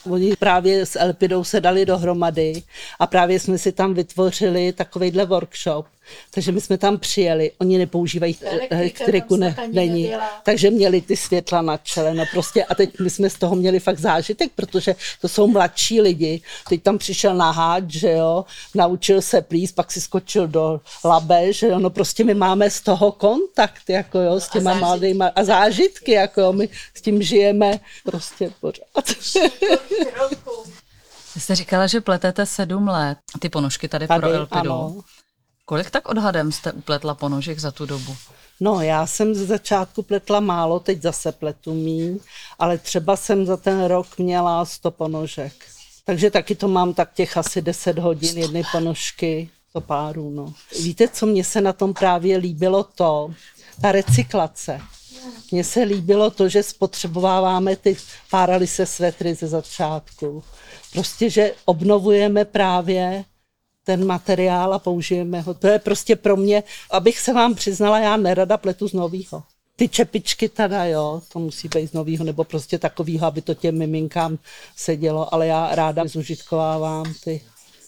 Oni 0.09 0.35
právě 0.35 0.85
s 0.85 0.99
Elpidou 0.99 1.43
se 1.43 1.61
dali 1.61 1.85
dohromady 1.85 2.63
a 2.99 3.07
právě 3.07 3.39
jsme 3.39 3.57
si 3.57 3.71
tam 3.71 3.93
vytvořili 3.93 4.73
takovýhle 4.73 5.25
workshop. 5.25 5.85
Takže 6.31 6.51
my 6.51 6.61
jsme 6.61 6.77
tam 6.77 6.97
přijeli, 6.97 7.51
oni 7.57 7.77
nepoužívají 7.77 8.37
elektriku, 8.69 9.35
ne, 9.35 9.55
není. 9.71 10.11
Takže 10.43 10.71
měli 10.71 11.01
ty 11.01 11.17
světla 11.17 11.61
na 11.61 11.77
čele, 11.77 12.13
no 12.13 12.25
prostě 12.31 12.63
a 12.63 12.75
teď 12.75 12.99
my 12.99 13.09
jsme 13.09 13.29
z 13.29 13.35
toho 13.35 13.55
měli 13.55 13.79
fakt 13.79 13.99
zážitek, 13.99 14.51
protože 14.55 14.95
to 15.21 15.27
jsou 15.27 15.47
mladší 15.47 16.01
lidi. 16.01 16.41
Teď 16.69 16.83
tam 16.83 16.97
přišel 16.97 17.35
na 17.35 17.51
háč, 17.51 17.83
že 17.87 18.11
jo, 18.11 18.45
naučil 18.75 19.21
se 19.21 19.41
plíst, 19.41 19.75
pak 19.75 19.91
si 19.91 20.01
skočil 20.01 20.47
do 20.47 20.81
labe, 21.05 21.53
že 21.53 21.67
jo, 21.67 21.79
no 21.79 21.89
prostě 21.89 22.23
my 22.23 22.33
máme 22.33 22.69
z 22.69 22.81
toho 22.81 23.11
kontakt, 23.11 23.89
jako 23.89 24.19
jo, 24.19 24.39
s 24.39 24.49
těma 24.49 24.73
mladýma 24.73 25.31
a 25.35 25.43
zážitky, 25.43 26.11
jako 26.11 26.41
jo, 26.41 26.53
my 26.53 26.69
s 26.95 27.01
tím 27.01 27.21
žijeme 27.21 27.79
prostě 28.03 28.51
pořád. 28.61 29.09
Vy 31.35 31.41
jste 31.41 31.55
říkala, 31.55 31.87
že 31.87 32.01
pletete 32.01 32.45
sedm 32.45 32.87
let. 32.87 33.17
Ty 33.39 33.49
ponožky 33.49 33.87
tady, 33.87 34.07
tady 34.07 34.19
pro 34.19 34.29
Elpidu. 34.29 34.59
Ano. 34.59 35.01
Kolik 35.71 35.89
tak 35.89 36.09
odhadem 36.09 36.51
jste 36.51 36.71
upletla 36.71 37.15
ponožek 37.15 37.59
za 37.59 37.71
tu 37.71 37.85
dobu? 37.85 38.15
No, 38.59 38.81
já 38.81 39.07
jsem 39.07 39.35
ze 39.35 39.45
začátku 39.45 40.01
pletla 40.01 40.39
málo, 40.39 40.79
teď 40.79 41.01
zase 41.01 41.31
pletu 41.31 41.73
míň, 41.73 42.19
ale 42.59 42.77
třeba 42.77 43.15
jsem 43.15 43.45
za 43.45 43.57
ten 43.57 43.85
rok 43.85 44.17
měla 44.17 44.65
100 44.65 44.91
ponožek. 44.91 45.53
Takže 46.05 46.31
taky 46.31 46.55
to 46.55 46.67
mám 46.67 46.93
tak 46.93 47.13
těch 47.13 47.37
asi 47.37 47.61
10 47.61 47.99
hodin 47.99 48.37
jedné 48.37 48.61
ponožky, 48.71 49.49
to 49.73 49.81
párů, 49.81 50.29
no. 50.29 50.53
Víte, 50.83 51.07
co 51.07 51.25
mě 51.25 51.43
se 51.43 51.61
na 51.61 51.73
tom 51.73 51.93
právě 51.93 52.37
líbilo 52.37 52.83
to, 52.83 53.33
ta 53.81 53.91
recyklace. 53.91 54.81
Mně 55.51 55.63
se 55.63 55.81
líbilo 55.83 56.29
to, 56.29 56.49
že 56.49 56.63
spotřebováváme 56.63 57.75
ty 57.75 57.97
párali 58.31 58.67
se 58.67 58.85
svetry 58.85 59.35
ze 59.35 59.47
začátku. 59.47 60.43
Prostě, 60.93 61.29
že 61.29 61.53
obnovujeme 61.65 62.45
právě 62.45 63.25
ten 63.83 64.05
materiál 64.05 64.73
a 64.73 64.79
použijeme 64.79 65.41
ho. 65.41 65.53
To 65.53 65.67
je 65.67 65.79
prostě 65.79 66.15
pro 66.15 66.37
mě, 66.37 66.63
abych 66.91 67.19
se 67.19 67.33
vám 67.33 67.55
přiznala, 67.55 67.99
já 67.99 68.17
nerada 68.17 68.57
pletu 68.57 68.87
z 68.87 68.93
novýho. 68.93 69.43
Ty 69.75 69.89
čepičky 69.89 70.49
teda, 70.49 70.85
jo, 70.85 71.21
to 71.33 71.39
musí 71.39 71.67
být 71.67 71.87
z 71.87 71.93
novýho, 71.93 72.25
nebo 72.25 72.43
prostě 72.43 72.79
takovýho, 72.79 73.27
aby 73.27 73.41
to 73.41 73.53
těm 73.53 73.77
miminkám 73.77 74.37
sedělo, 74.75 75.33
ale 75.33 75.47
já 75.47 75.75
ráda 75.75 76.07
zužitkovávám 76.07 77.13
ty 77.23 77.41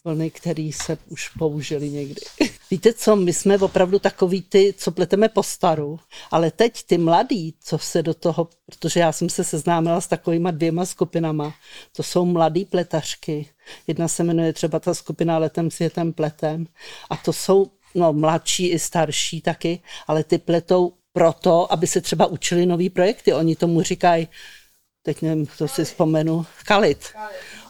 vlny, 0.06 0.32
které 0.32 0.70
se 0.74 0.98
už 1.10 1.30
použili 1.30 1.90
někdy. 1.90 2.22
Víte 2.72 2.94
co, 2.94 3.16
my 3.16 3.34
jsme 3.34 3.58
opravdu 3.58 4.00
takový 4.00 4.42
ty, 4.42 4.74
co 4.78 4.92
pleteme 4.92 5.30
po 5.30 5.44
staru, 5.44 6.00
ale 6.32 6.52
teď 6.52 6.84
ty 6.84 6.98
mladí, 6.98 7.56
co 7.64 7.78
se 7.78 8.04
do 8.04 8.14
toho, 8.14 8.48
protože 8.66 9.00
já 9.00 9.12
jsem 9.12 9.30
se 9.30 9.44
seznámila 9.44 10.02
s 10.02 10.08
takovýma 10.08 10.52
dvěma 10.52 10.86
skupinama, 10.86 11.54
to 11.96 12.04
jsou 12.04 12.26
mladý 12.26 12.66
pletařky. 12.66 13.50
Jedna 13.88 14.08
se 14.08 14.24
jmenuje 14.24 14.53
třeba 14.53 14.79
ta 14.79 14.93
skupina 14.93 15.38
Letem 15.38 15.72
světem 15.72 16.13
pletem 16.13 16.67
a 17.10 17.17
to 17.17 17.34
jsou 17.34 17.72
no, 17.96 18.13
mladší 18.13 18.70
i 18.70 18.79
starší 18.79 19.41
taky, 19.41 19.79
ale 20.08 20.24
ty 20.24 20.38
pletou 20.38 20.93
proto, 21.13 21.74
aby 21.74 21.88
se 21.88 22.01
třeba 22.01 22.25
učili 22.25 22.65
nový 22.65 22.89
projekty. 22.89 23.34
Oni 23.34 23.55
tomu 23.55 23.82
říkají, 23.82 24.27
teď 25.03 25.22
nevím, 25.22 25.48
kdo 25.58 25.67
si 25.67 25.86
vzpomenu, 25.86 26.46
kalit. 26.65 27.13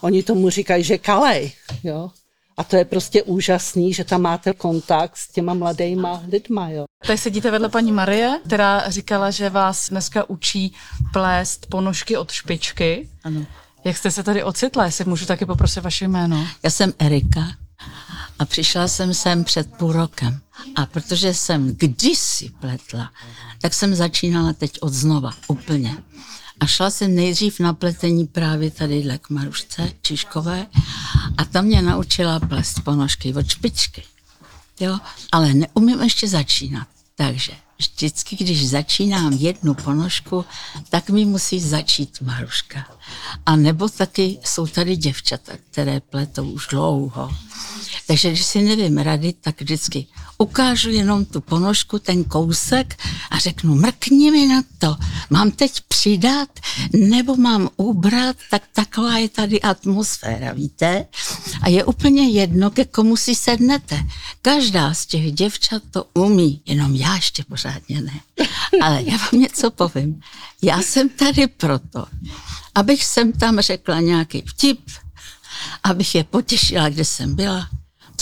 Oni 0.01 0.23
tomu 0.23 0.50
říkají, 0.50 0.83
že 0.83 0.97
kalej, 0.97 1.51
jo. 1.83 2.12
A 2.57 2.63
to 2.63 2.75
je 2.75 2.85
prostě 2.85 3.23
úžasný, 3.23 3.93
že 3.93 4.03
tam 4.03 4.21
máte 4.21 4.53
kontakt 4.53 5.17
s 5.17 5.31
těma 5.31 5.53
mladýma 5.53 6.23
lidma. 6.31 6.69
Jo. 6.69 6.85
Tady 7.05 7.17
sedíte 7.17 7.51
vedle 7.51 7.69
paní 7.69 7.91
Marie, 7.91 8.39
která 8.45 8.89
říkala, 8.89 9.31
že 9.31 9.50
vás 9.50 9.89
dneska 9.89 10.29
učí 10.29 10.75
plést 11.13 11.65
ponožky 11.65 12.17
od 12.17 12.31
špičky. 12.31 13.09
Ano. 13.23 13.45
Jak 13.85 13.97
jste 13.97 14.11
se 14.11 14.23
tady 14.23 14.43
ocitla, 14.43 14.85
jestli 14.85 15.05
můžu 15.05 15.25
taky 15.25 15.45
poprosit 15.45 15.83
vaše 15.83 16.07
jméno? 16.07 16.47
Já 16.63 16.69
jsem 16.69 16.93
Erika 16.99 17.47
a 18.39 18.45
přišla 18.45 18.87
jsem 18.87 19.13
sem 19.13 19.43
před 19.43 19.73
půl 19.73 19.91
rokem. 19.91 20.39
A 20.75 20.85
protože 20.85 21.33
jsem 21.33 21.75
kdysi 21.75 22.49
pletla, 22.59 23.11
tak 23.61 23.73
jsem 23.73 23.95
začínala 23.95 24.53
teď 24.53 24.71
od 24.81 24.93
znova, 24.93 25.31
úplně. 25.47 25.97
A 26.59 26.67
šla 26.67 26.89
jsem 26.89 27.15
nejdřív 27.15 27.59
na 27.59 27.73
pletení 27.73 28.27
právě 28.27 28.71
tady 28.71 29.19
k 29.21 29.29
Marušce 29.29 29.91
Čiškové 30.01 30.65
a 31.37 31.45
tam 31.45 31.65
mě 31.65 31.81
naučila 31.81 32.39
plést 32.39 32.79
ponožky 32.83 33.33
od 33.33 33.47
špičky. 33.47 34.03
Jo, 34.79 34.99
ale 35.31 35.53
neumím 35.53 36.01
ještě 36.01 36.27
začínat. 36.27 36.87
Takže 37.15 37.53
vždycky, 37.77 38.36
když 38.36 38.70
začínám 38.70 39.34
jednu 39.34 39.74
ponožku, 39.74 40.46
tak 40.89 41.10
mi 41.10 41.25
musí 41.25 41.60
začít 41.60 42.22
Maruška. 42.22 42.88
A 43.46 43.56
nebo 43.56 43.89
taky 43.89 44.39
jsou 44.46 44.68
tady 44.68 44.96
děvčata, 44.96 45.53
které 45.72 46.00
pletou 46.00 46.51
už 46.51 46.68
dlouho. 46.68 47.32
Takže 48.08 48.30
když 48.30 48.46
si 48.46 48.62
nevím 48.62 48.98
rady, 48.98 49.34
tak 49.34 49.62
vždycky 49.62 50.08
ukážu 50.43 50.89
jenom 50.89 51.25
tu 51.25 51.41
ponožku, 51.41 52.00
ten 52.00 52.23
kousek 52.23 53.00
a 53.31 53.39
řeknu, 53.39 53.75
mrkni 53.75 54.31
mi 54.31 54.47
na 54.47 54.63
to, 54.77 54.95
mám 55.29 55.51
teď 55.51 55.81
přidat 55.88 56.50
nebo 56.93 57.35
mám 57.35 57.69
ubrat, 57.77 58.35
tak 58.51 58.63
taková 58.73 59.17
je 59.17 59.29
tady 59.29 59.62
atmosféra, 59.62 60.53
víte? 60.53 61.05
A 61.62 61.69
je 61.69 61.83
úplně 61.83 62.29
jedno, 62.29 62.71
ke 62.71 62.85
komu 62.85 63.17
si 63.17 63.35
sednete. 63.35 64.03
Každá 64.41 64.93
z 64.93 65.05
těch 65.05 65.31
děvčat 65.31 65.83
to 65.91 66.05
umí, 66.13 66.62
jenom 66.65 66.95
já 66.95 67.15
ještě 67.15 67.43
pořádně 67.43 68.01
ne. 68.01 68.19
Ale 68.81 69.03
já 69.03 69.17
vám 69.17 69.41
něco 69.41 69.71
povím. 69.71 70.19
Já 70.62 70.81
jsem 70.81 71.09
tady 71.09 71.47
proto, 71.47 72.05
abych 72.75 73.05
sem 73.05 73.31
tam 73.31 73.59
řekla 73.59 74.00
nějaký 74.00 74.41
vtip, 74.41 74.79
abych 75.83 76.15
je 76.15 76.23
potěšila, 76.23 76.89
kde 76.89 77.05
jsem 77.05 77.35
byla, 77.35 77.67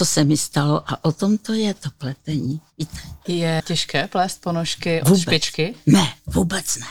co 0.02 0.06
se 0.06 0.24
mi 0.24 0.38
stalo 0.38 0.84
a 0.88 1.06
o 1.06 1.12
tom 1.12 1.38
to 1.38 1.54
je 1.54 1.74
to 1.74 1.90
pletení. 1.98 2.62
Víte? 2.78 2.98
Je 3.28 3.62
těžké 3.66 4.08
plést 4.08 4.42
ponožky 4.42 5.02
od 5.02 5.08
Vůbec. 5.08 5.22
špičky? 5.22 5.76
Ne, 5.86 6.14
vůbec 6.26 6.78
ne. 6.78 6.86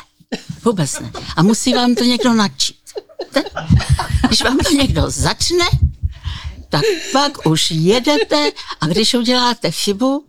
Vůbec 0.64 1.00
ne. 1.00 1.12
A 1.37 1.43
musí 1.43 1.75
vám 1.75 1.95
to 1.95 2.05
někdo 2.05 2.35
načít. 2.35 2.76
Když 4.29 4.43
vám 4.43 4.59
to 4.59 4.71
někdo 4.71 5.11
začne, 5.11 5.64
tak 6.69 6.83
pak 7.12 7.47
už 7.47 7.71
jedete 7.71 8.52
a 8.81 8.87
když 8.87 9.14
uděláte 9.14 9.71
chybu, 9.71 10.25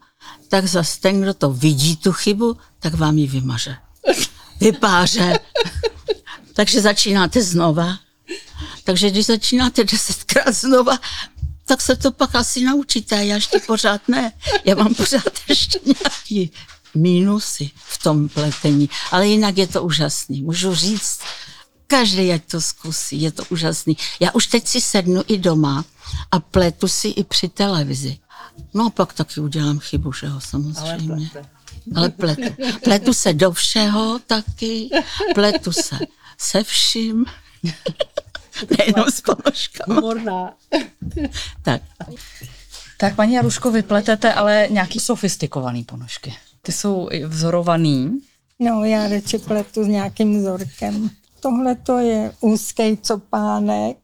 tak 0.47 0.65
zase 0.65 0.99
ten, 0.99 1.21
kdo 1.21 1.33
to 1.33 1.53
vidí, 1.53 1.97
tu 1.97 2.11
chybu, 2.11 2.57
tak 2.79 2.93
vám 2.93 3.17
ji 3.17 3.27
vymaže. 3.27 3.75
Vypáře. 4.59 5.39
Takže 6.53 6.81
začínáte 6.81 7.41
znova. 7.41 7.99
Takže 8.83 9.09
když 9.09 9.25
začínáte 9.25 9.83
desetkrát 9.83 10.55
znova, 10.55 10.99
tak 11.71 11.81
se 11.81 11.95
to 11.95 12.11
pak 12.11 12.35
asi 12.35 12.63
naučíte. 12.63 13.25
Já 13.25 13.35
ještě 13.35 13.59
pořád 13.59 14.07
ne. 14.07 14.31
Já 14.65 14.75
mám 14.75 14.95
pořád 14.95 15.39
ještě 15.47 15.79
nějaký 15.85 16.51
mínusy 16.95 17.71
v 17.75 18.03
tom 18.03 18.29
pletení. 18.29 18.89
Ale 19.11 19.27
jinak 19.27 19.57
je 19.57 19.67
to 19.67 19.83
úžasný. 19.83 20.41
Můžu 20.41 20.75
říct, 20.75 21.19
každý 21.87 22.31
ať 22.31 22.43
to 22.51 22.61
zkusí, 22.61 23.21
je 23.21 23.31
to 23.31 23.43
úžasný. 23.49 23.97
Já 24.19 24.31
už 24.31 24.47
teď 24.47 24.67
si 24.67 24.81
sednu 24.81 25.23
i 25.27 25.37
doma 25.37 25.85
a 26.31 26.39
pletu 26.39 26.87
si 26.87 27.07
i 27.07 27.23
při 27.23 27.49
televizi. 27.49 28.17
No 28.73 28.85
a 28.85 28.89
pak 28.89 29.13
taky 29.13 29.39
udělám 29.39 29.79
chybu, 29.79 30.13
že 30.13 30.27
jo, 30.27 30.39
samozřejmě. 30.39 31.29
Ale 31.95 32.09
pletu. 32.09 32.55
Pletu 32.83 33.13
se 33.13 33.33
do 33.33 33.51
všeho 33.51 34.19
taky, 34.27 34.89
pletu 35.35 35.71
se 35.71 35.99
se 36.37 36.63
vším. 36.63 37.25
Nejenom 38.77 39.11
s 39.11 39.21
ponožkama. 39.21 40.01
Morná. 40.01 40.53
Tak, 41.61 41.81
Tak 42.97 43.15
paní 43.15 43.33
Jaruško, 43.33 43.71
vy 43.71 43.81
pletete 43.81 44.33
ale 44.33 44.67
nějaký 44.69 44.99
sofistikovaný 44.99 45.83
ponožky. 45.83 46.33
Ty 46.61 46.71
jsou 46.71 47.09
vzorovaný. 47.25 48.21
No, 48.59 48.83
já 48.83 49.07
radši 49.07 49.37
pletu 49.37 49.83
s 49.83 49.87
nějakým 49.87 50.39
vzorkem. 50.39 51.09
Tohle 51.39 51.75
to 51.75 51.97
je 51.97 52.31
úzký 52.41 52.97
copánek 52.97 53.97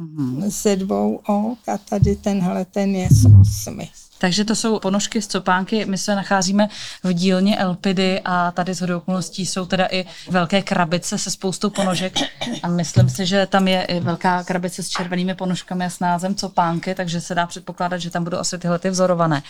mm-hmm. 0.00 0.48
ze 0.48 0.76
dvou 0.76 1.20
ok 1.26 1.68
a 1.68 1.78
tady 1.78 2.16
tenhle 2.16 2.64
ten 2.64 2.96
je 2.96 3.08
s 3.10 3.26
osmi. 3.40 3.90
Takže 4.18 4.44
to 4.44 4.54
jsou 4.54 4.78
ponožky 4.78 5.22
z 5.22 5.26
copánky. 5.26 5.84
My 5.84 5.98
se 5.98 6.14
nacházíme 6.14 6.68
v 7.02 7.12
dílně 7.12 7.58
Elpidy 7.58 8.20
a 8.24 8.50
tady 8.50 8.74
z 8.74 8.82
okolností 8.82 9.46
jsou 9.46 9.66
teda 9.66 9.88
i 9.90 10.06
velké 10.30 10.62
krabice 10.62 11.18
se 11.18 11.30
spoustou 11.30 11.70
ponožek. 11.70 12.14
A 12.62 12.68
myslím 12.68 13.10
si, 13.10 13.26
že 13.26 13.46
tam 13.46 13.68
je 13.68 13.82
i 13.82 14.00
velká 14.00 14.44
krabice 14.44 14.82
s 14.82 14.88
červenými 14.88 15.34
ponožkami 15.34 15.84
a 15.84 15.90
s 15.90 16.00
názem 16.00 16.34
copánky, 16.34 16.94
takže 16.94 17.20
se 17.20 17.34
dá 17.34 17.46
předpokládat, 17.46 17.98
že 17.98 18.10
tam 18.10 18.24
budou 18.24 18.38
asi 18.38 18.58
tyhle 18.58 18.78
ty 18.78 18.90
vzorované. 18.90 19.42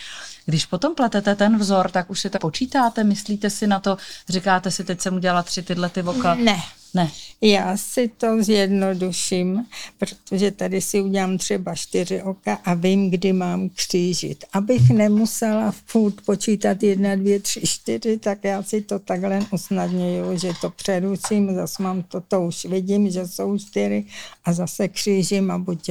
Když 0.45 0.65
potom 0.65 0.95
pletete 0.95 1.35
ten 1.35 1.57
vzor, 1.57 1.91
tak 1.91 2.09
už 2.09 2.19
si 2.19 2.29
to 2.29 2.39
počítáte, 2.39 3.03
myslíte 3.03 3.49
si 3.49 3.67
na 3.67 3.79
to, 3.79 3.97
říkáte 4.29 4.71
si, 4.71 4.83
teď 4.83 5.01
jsem 5.01 5.15
udělala 5.15 5.43
tři 5.43 5.63
tyhle 5.63 5.89
ty 5.89 6.01
voka. 6.01 6.35
Ne, 6.35 6.61
Ne. 6.93 7.11
já 7.41 7.77
si 7.77 8.07
to 8.07 8.43
zjednoduším, 8.43 9.65
protože 9.97 10.51
tady 10.51 10.81
si 10.81 11.01
udělám 11.01 11.37
třeba 11.37 11.75
čtyři 11.75 12.21
oka 12.21 12.53
a 12.65 12.73
vím, 12.73 13.09
kdy 13.09 13.33
mám 13.33 13.69
křížit. 13.69 14.45
Abych 14.53 14.89
nemusela 14.89 15.73
furt 15.85 16.15
počítat 16.25 16.83
jedna, 16.83 17.15
dvě, 17.15 17.39
tři, 17.39 17.61
čtyři, 17.65 18.17
tak 18.17 18.43
já 18.43 18.63
si 18.63 18.81
to 18.81 18.99
takhle 18.99 19.39
usnadňuju, 19.51 20.37
že 20.37 20.51
to 20.61 20.69
přeruším, 20.69 21.55
zase 21.55 21.83
mám 21.83 22.03
to, 22.03 22.21
to 22.21 22.41
už 22.41 22.65
vidím, 22.65 23.11
že 23.11 23.27
jsou 23.27 23.57
čtyři 23.57 24.05
a 24.45 24.53
zase 24.53 24.87
křížím 24.87 25.51
a 25.51 25.57
buď 25.57 25.89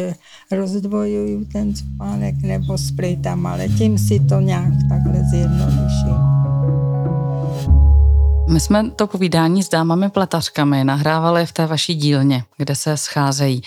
rozdvojuju 0.51 1.45
ten 1.45 1.77
spánek 1.77 2.35
nebo 2.43 2.79
splitám, 2.79 3.47
ale 3.47 3.69
tím 3.69 3.99
si 3.99 4.21
to 4.29 4.41
nějak 4.41 4.73
takhle 4.89 5.25
zjednoduším. 5.31 6.38
My 8.49 8.61
jsme 8.61 8.91
to 8.91 9.07
povídání 9.07 9.63
s 9.63 9.69
dámami 9.69 10.11
pletařkami 10.11 10.85
nahrávali 10.85 11.47
v 11.47 11.53
té 11.53 11.67
vaší 11.67 11.95
dílně, 11.95 12.45
kde 12.57 12.77
se 12.77 12.97
scházejí. 12.97 13.63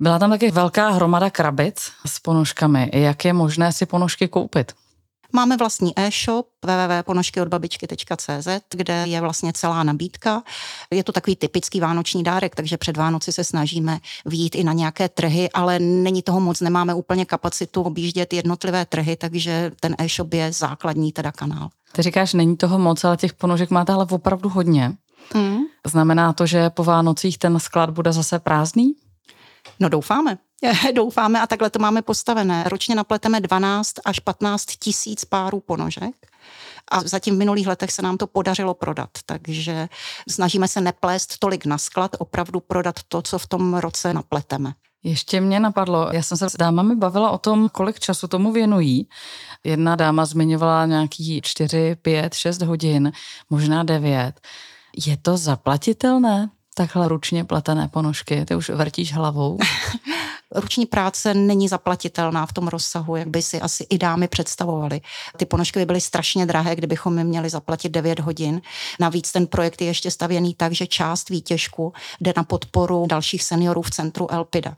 Byla 0.00 0.18
tam 0.18 0.30
taky 0.30 0.50
velká 0.50 0.90
hromada 0.90 1.30
krabic 1.30 1.92
s 2.06 2.18
ponožkami. 2.18 2.90
Jak 2.92 3.24
je 3.24 3.32
možné 3.32 3.72
si 3.72 3.86
ponožky 3.86 4.28
koupit? 4.28 4.72
Máme 5.32 5.56
vlastní 5.56 5.92
e-shop 5.98 6.46
www.ponožkyodbabičky.cz, 6.64 8.48
kde 8.74 9.04
je 9.06 9.20
vlastně 9.20 9.52
celá 9.52 9.82
nabídka. 9.82 10.42
Je 10.90 11.04
to 11.04 11.12
takový 11.12 11.36
typický 11.36 11.80
vánoční 11.80 12.22
dárek, 12.24 12.54
takže 12.54 12.76
před 12.76 12.96
Vánoci 12.96 13.32
se 13.32 13.44
snažíme 13.44 13.98
výjít 14.26 14.54
i 14.54 14.64
na 14.64 14.72
nějaké 14.72 15.08
trhy, 15.08 15.50
ale 15.50 15.78
není 15.78 16.22
toho 16.22 16.40
moc, 16.40 16.60
nemáme 16.60 16.94
úplně 16.94 17.24
kapacitu 17.24 17.82
objíždět 17.82 18.32
jednotlivé 18.32 18.86
trhy, 18.86 19.16
takže 19.16 19.72
ten 19.80 19.96
e-shop 19.98 20.34
je 20.34 20.52
základní 20.52 21.12
teda 21.12 21.32
kanál. 21.32 21.68
Ty 21.92 22.02
říkáš, 22.02 22.34
není 22.34 22.56
toho 22.56 22.78
moc, 22.78 23.04
ale 23.04 23.16
těch 23.16 23.32
ponožek 23.32 23.70
máte 23.70 23.92
ale 23.92 24.06
opravdu 24.10 24.48
hodně. 24.48 24.92
Mm. 25.34 25.58
Znamená 25.86 26.32
to, 26.32 26.46
že 26.46 26.70
po 26.70 26.84
Vánocích 26.84 27.38
ten 27.38 27.60
sklad 27.60 27.90
bude 27.90 28.12
zase 28.12 28.38
prázdný? 28.38 28.92
No 29.80 29.88
doufáme. 29.88 30.38
Doufáme 30.94 31.40
a 31.40 31.46
takhle 31.46 31.70
to 31.70 31.78
máme 31.78 32.02
postavené. 32.02 32.64
Ročně 32.66 32.94
napleteme 32.94 33.40
12 33.40 33.92
až 34.04 34.18
15 34.18 34.66
tisíc 34.66 35.24
párů 35.24 35.60
ponožek 35.60 36.14
a 36.90 37.00
zatím 37.00 37.34
v 37.34 37.38
minulých 37.38 37.66
letech 37.66 37.90
se 37.90 38.02
nám 38.02 38.16
to 38.16 38.26
podařilo 38.26 38.74
prodat, 38.74 39.10
takže 39.26 39.88
snažíme 40.28 40.68
se 40.68 40.80
neplést 40.80 41.38
tolik 41.38 41.66
na 41.66 41.78
sklad, 41.78 42.16
opravdu 42.18 42.60
prodat 42.60 43.00
to, 43.08 43.22
co 43.22 43.38
v 43.38 43.46
tom 43.46 43.74
roce 43.74 44.14
napleteme. 44.14 44.72
Ještě 45.04 45.40
mě 45.40 45.60
napadlo, 45.60 46.08
já 46.12 46.22
jsem 46.22 46.38
se 46.38 46.50
s 46.50 46.56
dámami 46.56 46.96
bavila 46.96 47.30
o 47.30 47.38
tom, 47.38 47.68
kolik 47.68 48.00
času 48.00 48.28
tomu 48.28 48.52
věnují. 48.52 49.08
Jedna 49.64 49.96
dáma 49.96 50.24
zmiňovala 50.24 50.86
nějaký 50.86 51.40
4, 51.44 51.96
5, 52.02 52.34
6 52.34 52.62
hodin, 52.62 53.12
možná 53.50 53.82
9. 53.82 54.40
Je 55.06 55.16
to 55.16 55.36
zaplatitelné? 55.36 56.50
Takhle 56.74 57.08
ručně 57.08 57.44
pletené 57.44 57.88
ponožky, 57.88 58.44
ty 58.44 58.54
už 58.54 58.68
vrtíš 58.70 59.12
hlavou. 59.14 59.58
Ruční 60.54 60.86
práce 60.86 61.34
není 61.34 61.68
zaplatitelná 61.68 62.46
v 62.46 62.52
tom 62.52 62.68
rozsahu, 62.68 63.16
jak 63.16 63.28
by 63.28 63.42
si 63.42 63.60
asi 63.60 63.86
i 63.90 63.98
dámy 63.98 64.28
představovali. 64.28 65.00
Ty 65.36 65.46
ponožky 65.46 65.78
by 65.78 65.86
byly 65.86 66.00
strašně 66.00 66.46
drahé, 66.46 66.76
kdybychom 66.76 67.18
je 67.18 67.24
měli 67.24 67.50
zaplatit 67.50 67.88
9 67.88 68.20
hodin. 68.20 68.62
Navíc 69.00 69.32
ten 69.32 69.46
projekt 69.46 69.80
je 69.80 69.86
ještě 69.86 70.10
stavěný 70.10 70.54
tak, 70.54 70.72
že 70.72 70.86
část 70.86 71.28
výtěžku 71.28 71.92
jde 72.20 72.32
na 72.36 72.44
podporu 72.44 73.06
dalších 73.08 73.42
seniorů 73.42 73.82
v 73.82 73.90
centru 73.90 74.32
Elpida. 74.32 74.76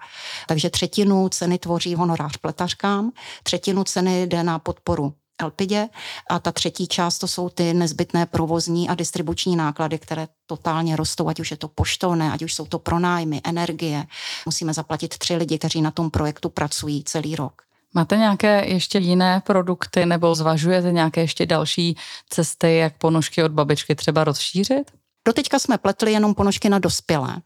Takže 0.49 0.71
třetinu 0.71 1.29
ceny 1.29 1.59
tvoří 1.59 1.95
honorář 1.95 2.37
pletařkám, 2.37 3.11
třetinu 3.43 3.85
ceny 3.85 4.27
jde 4.27 4.43
na 4.43 4.59
podporu 4.59 5.15
Elpidě 5.39 5.89
a 6.31 6.39
ta 6.39 6.53
třetí 6.53 6.87
část 6.87 7.19
to 7.19 7.29
jsou 7.29 7.49
ty 7.49 7.75
nezbytné 7.75 8.27
provozní 8.27 8.89
a 8.89 8.95
distribuční 8.95 9.57
náklady, 9.57 9.99
které 9.99 10.29
totálně 10.47 10.97
rostou, 10.97 11.29
ať 11.29 11.41
už 11.41 11.51
je 11.51 11.57
to 11.57 11.69
poštovné, 11.69 12.33
ať 12.33 12.43
už 12.43 12.55
jsou 12.55 12.67
to 12.67 12.79
pronájmy, 12.79 13.41
energie. 13.45 14.05
Musíme 14.47 14.75
zaplatit 14.75 15.19
tři 15.19 15.37
lidi, 15.37 15.59
kteří 15.59 15.83
na 15.83 15.91
tom 15.91 16.11
projektu 16.11 16.49
pracují 16.49 17.05
celý 17.05 17.37
rok. 17.37 17.63
Máte 17.95 18.17
nějaké 18.17 18.65
ještě 18.67 18.99
jiné 18.99 19.43
produkty 19.47 20.07
nebo 20.07 20.35
zvažujete 20.35 20.93
nějaké 20.93 21.21
ještě 21.21 21.47
další 21.47 21.97
cesty, 22.29 22.77
jak 22.77 22.99
ponožky 22.99 23.43
od 23.43 23.53
babičky 23.53 23.95
třeba 23.95 24.25
rozšířit? 24.25 24.91
Doteďka 25.27 25.59
jsme 25.59 25.79
pletli 25.79 26.13
jenom 26.13 26.35
ponožky 26.35 26.69
na 26.69 26.79
dospělé. 26.79 27.37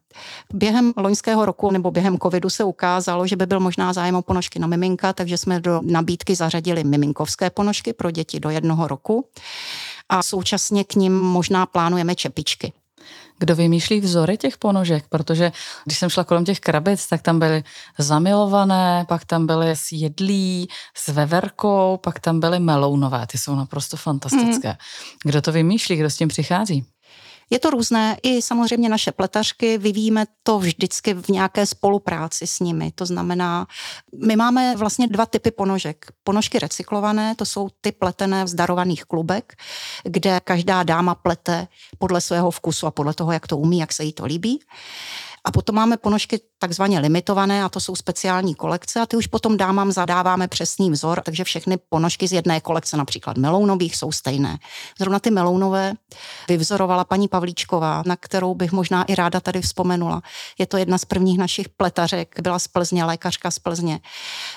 Během 0.53 0.93
loňského 0.97 1.47
roku 1.47 1.71
nebo 1.71 1.91
během 1.91 2.19
covidu 2.19 2.51
se 2.51 2.65
ukázalo, 2.65 3.27
že 3.27 3.37
by 3.37 3.47
byl 3.47 3.61
možná 3.61 3.93
zájem 3.93 4.15
o 4.15 4.23
ponožky 4.23 4.59
na 4.59 4.67
miminka, 4.67 5.13
takže 5.13 5.39
jsme 5.39 5.61
do 5.61 5.81
nabídky 5.85 6.35
zařadili 6.35 6.85
miminkovské 6.85 7.51
ponožky 7.51 7.93
pro 7.93 8.11
děti 8.11 8.41
do 8.41 8.51
jednoho 8.51 8.89
roku 8.89 9.29
a 10.09 10.23
současně 10.23 10.85
k 10.85 10.95
ním 10.95 11.21
možná 11.21 11.67
plánujeme 11.67 12.15
čepičky. 12.15 12.73
Kdo 13.39 13.57
vymýšlí 13.57 14.01
vzory 14.01 14.37
těch 14.37 14.59
ponožek? 14.59 15.05
Protože 15.09 15.53
když 15.85 15.99
jsem 15.99 16.11
šla 16.11 16.25
kolem 16.25 16.45
těch 16.45 16.61
krabic, 16.61 17.07
tak 17.07 17.23
tam 17.23 17.39
byly 17.39 17.65
zamilované, 17.99 19.05
pak 19.09 19.25
tam 19.25 19.47
byly 19.47 19.71
s 19.71 19.93
jedlí, 19.93 20.69
s 20.95 21.09
veverkou, 21.09 21.99
pak 22.03 22.21
tam 22.21 22.41
byly 22.41 22.59
melounové. 22.59 23.27
Ty 23.27 23.39
jsou 23.39 23.55
naprosto 23.55 23.97
fantastické. 23.97 24.69
Mm. 24.69 24.77
Kdo 25.25 25.43
to 25.43 25.53
vymýšlí? 25.53 25.97
Kdo 25.97 26.11
s 26.11 26.17
tím 26.17 26.29
přichází? 26.29 26.85
Je 27.51 27.59
to 27.59 27.71
různé, 27.71 28.17
i 28.23 28.43
samozřejmě 28.43 28.89
naše 28.89 29.13
pletařky, 29.13 29.79
vyvíjíme 29.79 30.27
to 30.43 30.59
vždycky 30.59 31.15
v 31.15 31.29
nějaké 31.29 31.67
spolupráci 31.67 32.47
s 32.47 32.61
nimi. 32.61 32.93
To 32.95 33.07
znamená, 33.07 33.67
my 34.25 34.37
máme 34.37 34.77
vlastně 34.77 35.07
dva 35.07 35.27
typy 35.27 35.51
ponožek. 35.51 36.07
Ponožky 36.25 36.59
recyklované, 36.59 37.35
to 37.35 37.45
jsou 37.45 37.69
ty 37.81 37.93
pletené 37.93 38.45
v 38.45 38.49
zdarovaných 38.49 39.05
klubek, 39.05 39.53
kde 40.05 40.41
každá 40.41 40.83
dáma 40.83 41.15
plete 41.15 41.69
podle 41.99 42.21
svého 42.21 42.51
vkusu 42.51 42.87
a 42.87 42.91
podle 42.91 43.15
toho, 43.15 43.33
jak 43.33 43.47
to 43.47 43.57
umí, 43.57 43.79
jak 43.79 43.93
se 43.93 44.05
jí 44.05 44.13
to 44.13 44.25
líbí. 44.25 44.61
A 45.45 45.51
potom 45.51 45.77
máme 45.77 45.97
ponožky 45.97 46.41
takzvaně 46.59 47.01
limitované 47.01 47.65
a 47.65 47.69
to 47.69 47.81
jsou 47.81 47.97
speciální 47.97 48.55
kolekce 48.55 49.01
a 49.01 49.07
ty 49.07 49.17
už 49.17 49.27
potom 49.27 49.57
dámám 49.57 49.93
zadáváme 49.93 50.49
přesný 50.49 50.91
vzor, 50.91 51.21
takže 51.21 51.45
všechny 51.45 51.79
ponožky 51.89 52.29
z 52.29 52.33
jedné 52.33 52.61
kolekce, 52.61 52.97
například 52.97 53.37
melounových, 53.37 53.97
jsou 53.97 54.13
stejné. 54.13 54.59
Zrovna 54.99 55.19
ty 55.19 55.31
melounové 55.31 55.93
vyvzorovala 56.49 57.05
paní 57.05 57.29
Pavlíčková, 57.29 58.03
na 58.07 58.17
kterou 58.17 58.55
bych 58.55 58.73
možná 58.73 59.05
i 59.05 59.15
ráda 59.15 59.41
tady 59.41 59.63
vzpomenula. 59.63 60.23
Je 60.59 60.67
to 60.67 60.77
jedna 60.77 60.99
z 60.99 61.05
prvních 61.05 61.39
našich 61.39 61.69
pletařek, 61.69 62.41
byla 62.41 62.59
z 62.59 62.69
Plzně, 62.69 63.05
lékařka 63.05 63.51
z 63.51 63.59
Plzně. 63.59 64.01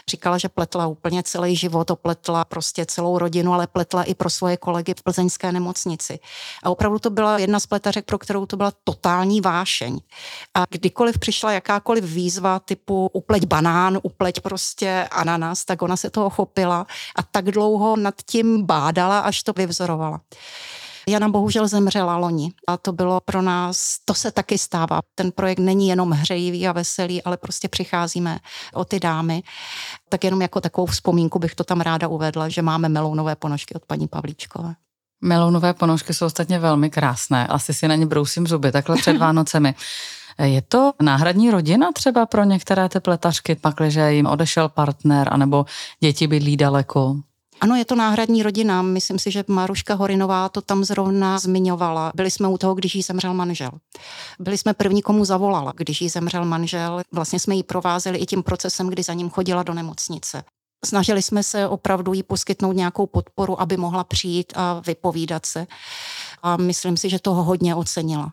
Říkala, 0.09 0.37
že 0.37 0.49
pletla 0.49 0.87
úplně 0.87 1.23
celý 1.23 1.55
život, 1.55 1.91
opletla 1.91 2.45
prostě 2.45 2.85
celou 2.85 3.17
rodinu, 3.17 3.53
ale 3.53 3.67
pletla 3.67 4.03
i 4.03 4.13
pro 4.13 4.29
svoje 4.29 4.57
kolegy 4.57 4.93
v 4.93 5.03
plzeňské 5.03 5.51
nemocnici. 5.51 6.19
A 6.63 6.69
opravdu 6.69 6.99
to 6.99 7.09
byla 7.09 7.37
jedna 7.37 7.59
z 7.59 7.65
pletařek, 7.65 8.05
pro 8.05 8.17
kterou 8.17 8.45
to 8.45 8.57
byla 8.57 8.71
totální 8.83 9.41
vášeň. 9.41 9.99
A 10.53 10.65
kdykoliv 10.71 11.19
přišla 11.19 11.51
jakákoliv 11.51 12.03
výzva 12.03 12.59
typu 12.59 13.09
upleť 13.13 13.45
banán, 13.45 13.99
upleť 14.03 14.39
prostě 14.39 15.07
ananas, 15.11 15.65
tak 15.65 15.81
ona 15.81 15.97
se 15.97 16.09
toho 16.09 16.29
chopila 16.29 16.87
a 17.15 17.23
tak 17.23 17.45
dlouho 17.45 17.95
nad 17.95 18.15
tím 18.25 18.65
bádala, 18.65 19.19
až 19.19 19.43
to 19.43 19.53
vyvzorovala. 19.53 20.21
Jana 21.07 21.29
bohužel 21.29 21.67
zemřela 21.67 22.17
loni 22.17 22.51
a 22.67 22.77
to 22.77 22.91
bylo 22.91 23.21
pro 23.25 23.41
nás, 23.41 23.97
to 24.05 24.13
se 24.13 24.31
taky 24.31 24.57
stává. 24.57 24.99
Ten 25.15 25.31
projekt 25.31 25.59
není 25.59 25.87
jenom 25.87 26.11
hřejivý 26.11 26.67
a 26.67 26.71
veselý, 26.71 27.23
ale 27.23 27.37
prostě 27.37 27.67
přicházíme 27.67 28.39
o 28.73 28.85
ty 28.85 28.99
dámy. 28.99 29.43
Tak 30.09 30.23
jenom 30.23 30.41
jako 30.41 30.61
takovou 30.61 30.87
vzpomínku 30.87 31.39
bych 31.39 31.55
to 31.55 31.63
tam 31.63 31.81
ráda 31.81 32.07
uvedla, 32.07 32.49
že 32.49 32.61
máme 32.61 32.89
melounové 32.89 33.35
ponožky 33.35 33.73
od 33.73 33.85
paní 33.85 34.07
Pavlíčkové. 34.07 34.75
Melounové 35.21 35.73
ponožky 35.73 36.13
jsou 36.13 36.25
ostatně 36.25 36.59
velmi 36.59 36.89
krásné. 36.89 37.47
Asi 37.47 37.73
si 37.73 37.87
na 37.87 37.95
ně 37.95 38.05
brousím 38.05 38.47
zuby 38.47 38.71
takhle 38.71 38.97
před 38.97 39.17
Vánocemi. 39.17 39.75
Je 40.43 40.61
to 40.61 40.93
náhradní 41.01 41.51
rodina 41.51 41.91
třeba 41.91 42.25
pro 42.25 42.43
některé 42.43 42.89
ty 42.89 42.99
pletařky, 42.99 43.55
pakliže 43.55 44.13
jim 44.13 44.25
odešel 44.25 44.69
partner, 44.69 45.27
anebo 45.31 45.65
děti 45.99 46.27
bydlí 46.27 46.57
daleko? 46.57 47.15
Ano, 47.61 47.75
je 47.75 47.85
to 47.85 47.95
náhradní 47.95 48.43
rodina. 48.43 48.81
Myslím 48.81 49.19
si, 49.19 49.31
že 49.31 49.43
Maruška 49.47 49.93
Horinová 49.93 50.49
to 50.49 50.61
tam 50.61 50.83
zrovna 50.83 51.39
zmiňovala. 51.39 52.11
Byli 52.15 52.31
jsme 52.31 52.47
u 52.47 52.57
toho, 52.57 52.75
když 52.75 52.95
jí 52.95 53.01
zemřel 53.01 53.33
manžel. 53.33 53.71
Byli 54.39 54.57
jsme 54.57 54.73
první, 54.73 55.01
komu 55.01 55.25
zavolala, 55.25 55.73
když 55.75 56.01
jí 56.01 56.09
zemřel 56.09 56.45
manžel. 56.45 57.01
Vlastně 57.11 57.39
jsme 57.39 57.55
ji 57.55 57.63
provázeli 57.63 58.17
i 58.17 58.25
tím 58.25 58.43
procesem, 58.43 58.87
kdy 58.87 59.03
za 59.03 59.13
ním 59.13 59.29
chodila 59.29 59.63
do 59.63 59.73
nemocnice. 59.73 60.43
Snažili 60.85 61.21
jsme 61.21 61.43
se 61.43 61.67
opravdu 61.67 62.13
jí 62.13 62.23
poskytnout 62.23 62.71
nějakou 62.71 63.07
podporu, 63.07 63.61
aby 63.61 63.77
mohla 63.77 64.03
přijít 64.03 64.53
a 64.55 64.81
vypovídat 64.85 65.45
se. 65.45 65.67
A 66.43 66.57
myslím 66.57 66.97
si, 66.97 67.09
že 67.09 67.19
toho 67.19 67.43
hodně 67.43 67.75
ocenila. 67.75 68.31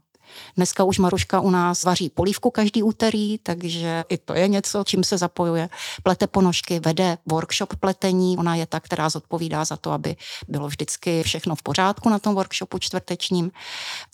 Dneska 0.56 0.84
už 0.84 0.98
Maruška 0.98 1.40
u 1.40 1.50
nás 1.50 1.84
vaří 1.84 2.10
polívku 2.10 2.50
každý 2.50 2.82
úterý, 2.82 3.38
takže 3.38 4.04
i 4.08 4.18
to 4.18 4.34
je 4.34 4.48
něco, 4.48 4.84
čím 4.84 5.04
se 5.04 5.18
zapojuje. 5.18 5.68
Plete 6.02 6.26
ponožky, 6.26 6.80
vede 6.80 7.18
workshop 7.26 7.76
pletení. 7.76 8.38
Ona 8.38 8.54
je 8.54 8.66
ta, 8.66 8.80
která 8.80 9.08
zodpovídá 9.08 9.64
za 9.64 9.76
to, 9.76 9.92
aby 9.92 10.16
bylo 10.48 10.68
vždycky 10.68 11.22
všechno 11.22 11.54
v 11.54 11.62
pořádku 11.62 12.08
na 12.08 12.18
tom 12.18 12.34
workshopu 12.34 12.78
čtvrtečním. 12.78 13.50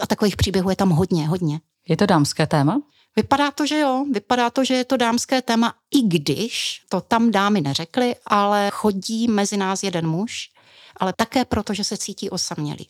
A 0.00 0.06
takových 0.06 0.36
příběhů 0.36 0.70
je 0.70 0.76
tam 0.76 0.90
hodně, 0.90 1.28
hodně. 1.28 1.60
Je 1.88 1.96
to 1.96 2.06
dámské 2.06 2.46
téma? 2.46 2.80
Vypadá 3.16 3.50
to, 3.50 3.66
že 3.66 3.78
jo. 3.78 4.04
Vypadá 4.12 4.50
to, 4.50 4.64
že 4.64 4.74
je 4.74 4.84
to 4.84 4.96
dámské 4.96 5.42
téma, 5.42 5.74
i 5.90 6.02
když 6.02 6.82
to 6.88 7.00
tam 7.00 7.30
dámy 7.30 7.60
neřekly, 7.60 8.16
ale 8.26 8.70
chodí 8.72 9.28
mezi 9.28 9.56
nás 9.56 9.82
jeden 9.82 10.08
muž, 10.08 10.50
ale 10.96 11.12
také 11.12 11.44
proto, 11.44 11.74
že 11.74 11.84
se 11.84 11.96
cítí 11.96 12.30
osamělý. 12.30 12.88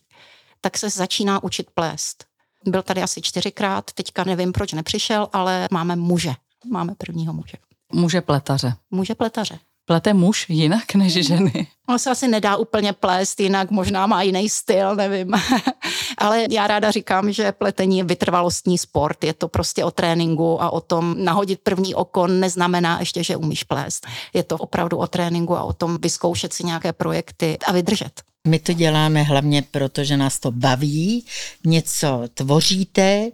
Tak 0.61 0.77
se 0.77 0.89
začíná 0.89 1.43
učit 1.43 1.67
plést. 1.73 2.25
Byl 2.65 2.81
tady 2.81 3.01
asi 3.01 3.21
čtyřikrát, 3.21 3.91
teďka 3.93 4.23
nevím, 4.23 4.51
proč 4.51 4.73
nepřišel, 4.73 5.27
ale 5.33 5.67
máme 5.71 5.95
muže. 5.95 6.33
Máme 6.71 6.95
prvního 6.95 7.33
muže. 7.33 7.57
Muže 7.93 8.21
pletaře. 8.21 8.73
Muže 8.91 9.15
pletaře. 9.15 9.59
Plete 9.87 10.13
muž 10.13 10.45
jinak 10.49 10.95
než 10.95 11.13
ženy? 11.13 11.67
On 11.89 11.99
se 11.99 12.09
asi 12.09 12.27
nedá 12.27 12.57
úplně 12.57 12.93
plést 12.93 13.39
jinak, 13.39 13.71
možná 13.71 14.07
má 14.07 14.21
jiný 14.21 14.49
styl, 14.49 14.95
nevím. 14.95 15.33
Ale 16.17 16.45
já 16.49 16.67
ráda 16.67 16.91
říkám, 16.91 17.31
že 17.31 17.51
pletení 17.51 17.97
je 17.97 18.03
vytrvalostní 18.03 18.77
sport. 18.77 19.23
Je 19.23 19.33
to 19.33 19.47
prostě 19.47 19.85
o 19.85 19.91
tréninku 19.91 20.63
a 20.63 20.69
o 20.69 20.81
tom 20.81 21.15
nahodit 21.17 21.59
první 21.63 21.95
oko 21.95 22.27
neznamená 22.27 22.99
ještě, 22.99 23.23
že 23.23 23.35
umíš 23.35 23.63
plést. 23.63 24.07
Je 24.33 24.43
to 24.43 24.57
opravdu 24.57 24.97
o 24.97 25.07
tréninku 25.07 25.57
a 25.57 25.63
o 25.63 25.73
tom 25.73 25.97
vyzkoušet 26.01 26.53
si 26.53 26.63
nějaké 26.63 26.93
projekty 26.93 27.57
a 27.67 27.71
vydržet. 27.71 28.21
My 28.45 28.59
to 28.59 28.73
děláme 28.73 29.23
hlavně 29.23 29.61
proto, 29.61 30.03
že 30.03 30.17
nás 30.17 30.39
to 30.39 30.51
baví, 30.51 31.25
něco 31.63 32.23
tvoříte 32.33 33.29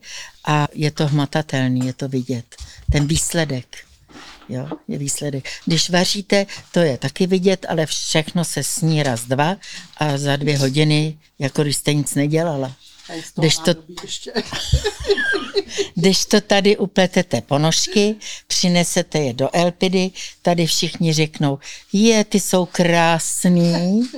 a 0.45 0.67
je 0.73 0.91
to 0.91 1.07
hmatatelný, 1.07 1.85
je 1.85 1.93
to 1.93 2.07
vidět. 2.07 2.45
Ten 2.91 3.07
výsledek. 3.07 3.65
Jo, 4.49 4.67
je 4.87 4.97
výsledek. 4.97 5.49
Když 5.65 5.89
vaříte, 5.89 6.45
to 6.71 6.79
je 6.79 6.97
taky 6.97 7.27
vidět, 7.27 7.65
ale 7.69 7.85
všechno 7.85 8.45
se 8.45 8.63
sní 8.63 9.03
raz, 9.03 9.23
dva 9.23 9.57
a 9.97 10.17
za 10.17 10.35
dvě 10.35 10.57
hodiny, 10.57 11.17
jako 11.39 11.63
když 11.63 11.75
jste 11.75 11.93
nic 11.93 12.15
nedělala. 12.15 12.75
Když 13.35 13.57
to, 13.57 13.71
když 15.95 16.25
to 16.25 16.41
tady 16.41 16.77
upletete 16.77 17.41
ponožky, 17.41 18.15
přinesete 18.47 19.19
je 19.19 19.33
do 19.33 19.55
Elpidy, 19.55 20.11
tady 20.41 20.65
všichni 20.65 21.13
řeknou, 21.13 21.59
je, 21.93 22.23
ty 22.23 22.39
jsou 22.39 22.65
krásný, 22.65 24.09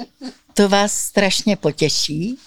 to 0.54 0.70
vás 0.70 0.94
strašně 0.94 1.56
potěší. 1.56 2.38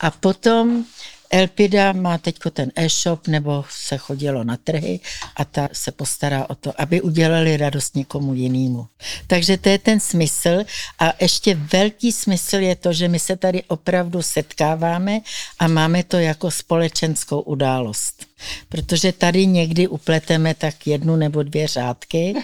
A 0.00 0.10
potom 0.10 0.84
Elpida 1.32 1.92
má 1.92 2.18
teď 2.18 2.38
ten 2.52 2.72
e-shop, 2.76 3.28
nebo 3.28 3.64
se 3.70 3.98
chodilo 3.98 4.44
na 4.44 4.56
trhy 4.56 5.00
a 5.36 5.44
ta 5.44 5.68
se 5.72 5.92
postará 5.92 6.50
o 6.50 6.54
to, 6.54 6.80
aby 6.80 7.00
udělali 7.00 7.56
radost 7.56 7.96
někomu 7.96 8.34
jinému. 8.34 8.86
Takže 9.26 9.58
to 9.58 9.68
je 9.68 9.78
ten 9.78 10.00
smysl 10.00 10.64
a 10.98 11.12
ještě 11.20 11.54
velký 11.54 12.12
smysl 12.12 12.56
je 12.56 12.76
to, 12.76 12.92
že 12.92 13.08
my 13.08 13.18
se 13.18 13.36
tady 13.36 13.62
opravdu 13.62 14.22
setkáváme 14.22 15.20
a 15.58 15.68
máme 15.68 16.04
to 16.04 16.18
jako 16.18 16.50
společenskou 16.50 17.40
událost. 17.40 18.26
Protože 18.68 19.12
tady 19.12 19.46
někdy 19.46 19.88
upleteme 19.88 20.54
tak 20.54 20.86
jednu 20.86 21.16
nebo 21.16 21.42
dvě 21.42 21.68
řádky. 21.68 22.34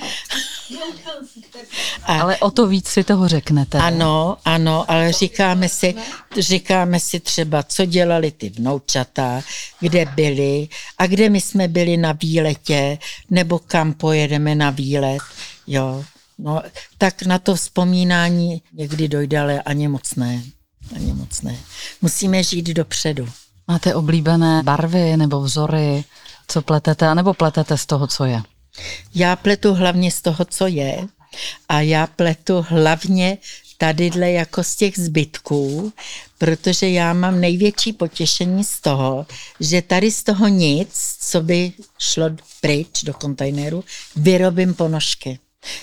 A, 2.02 2.20
ale 2.20 2.36
o 2.36 2.50
to 2.50 2.66
víc 2.66 2.88
si 2.88 3.04
toho 3.04 3.28
řeknete. 3.28 3.78
Ano, 3.78 4.36
ano, 4.44 4.90
ale 4.90 5.12
říkáme 5.12 5.68
si, 5.68 5.94
říkáme 6.38 7.00
si 7.00 7.20
třeba, 7.20 7.62
co 7.62 7.84
dělali 7.84 8.30
ty 8.30 8.48
vnoučata, 8.48 9.42
kde 9.80 10.04
byli 10.04 10.68
a 10.98 11.06
kde 11.06 11.30
my 11.30 11.40
jsme 11.40 11.68
byli 11.68 11.96
na 11.96 12.12
výletě, 12.12 12.98
nebo 13.30 13.58
kam 13.58 13.92
pojedeme 13.92 14.54
na 14.54 14.70
výlet, 14.70 15.22
jo. 15.66 16.04
No, 16.38 16.62
tak 16.98 17.22
na 17.22 17.38
to 17.38 17.54
vzpomínání 17.54 18.62
někdy 18.72 19.08
dojde, 19.08 19.40
ale 19.40 19.62
ani 19.62 19.88
moc 19.88 20.14
ne. 20.14 20.42
Ani 20.96 21.12
moc 21.12 21.42
ne. 21.42 21.56
Musíme 22.02 22.42
žít 22.42 22.66
dopředu. 22.66 23.28
Máte 23.68 23.94
oblíbené 23.94 24.62
barvy 24.62 25.16
nebo 25.16 25.40
vzory, 25.40 26.04
co 26.48 26.62
pletete, 26.62 27.08
anebo 27.08 27.34
pletete 27.34 27.78
z 27.78 27.86
toho, 27.86 28.06
co 28.06 28.24
je? 28.24 28.42
Já 29.14 29.36
pletu 29.36 29.74
hlavně 29.74 30.10
z 30.10 30.22
toho, 30.22 30.44
co 30.44 30.66
je 30.66 31.06
a 31.68 31.80
já 31.80 32.06
pletu 32.06 32.66
hlavně 32.68 33.38
tadyhle 33.78 34.30
jako 34.30 34.64
z 34.64 34.76
těch 34.76 34.98
zbytků, 34.98 35.92
protože 36.38 36.88
já 36.88 37.12
mám 37.12 37.40
největší 37.40 37.92
potěšení 37.92 38.64
z 38.64 38.80
toho, 38.80 39.26
že 39.60 39.82
tady 39.82 40.10
z 40.10 40.22
toho 40.22 40.48
nic, 40.48 41.16
co 41.20 41.40
by 41.40 41.72
šlo 41.98 42.30
pryč 42.60 43.04
do 43.04 43.14
kontejneru, 43.14 43.84
vyrobím 44.16 44.74
ponožky. 44.74 45.38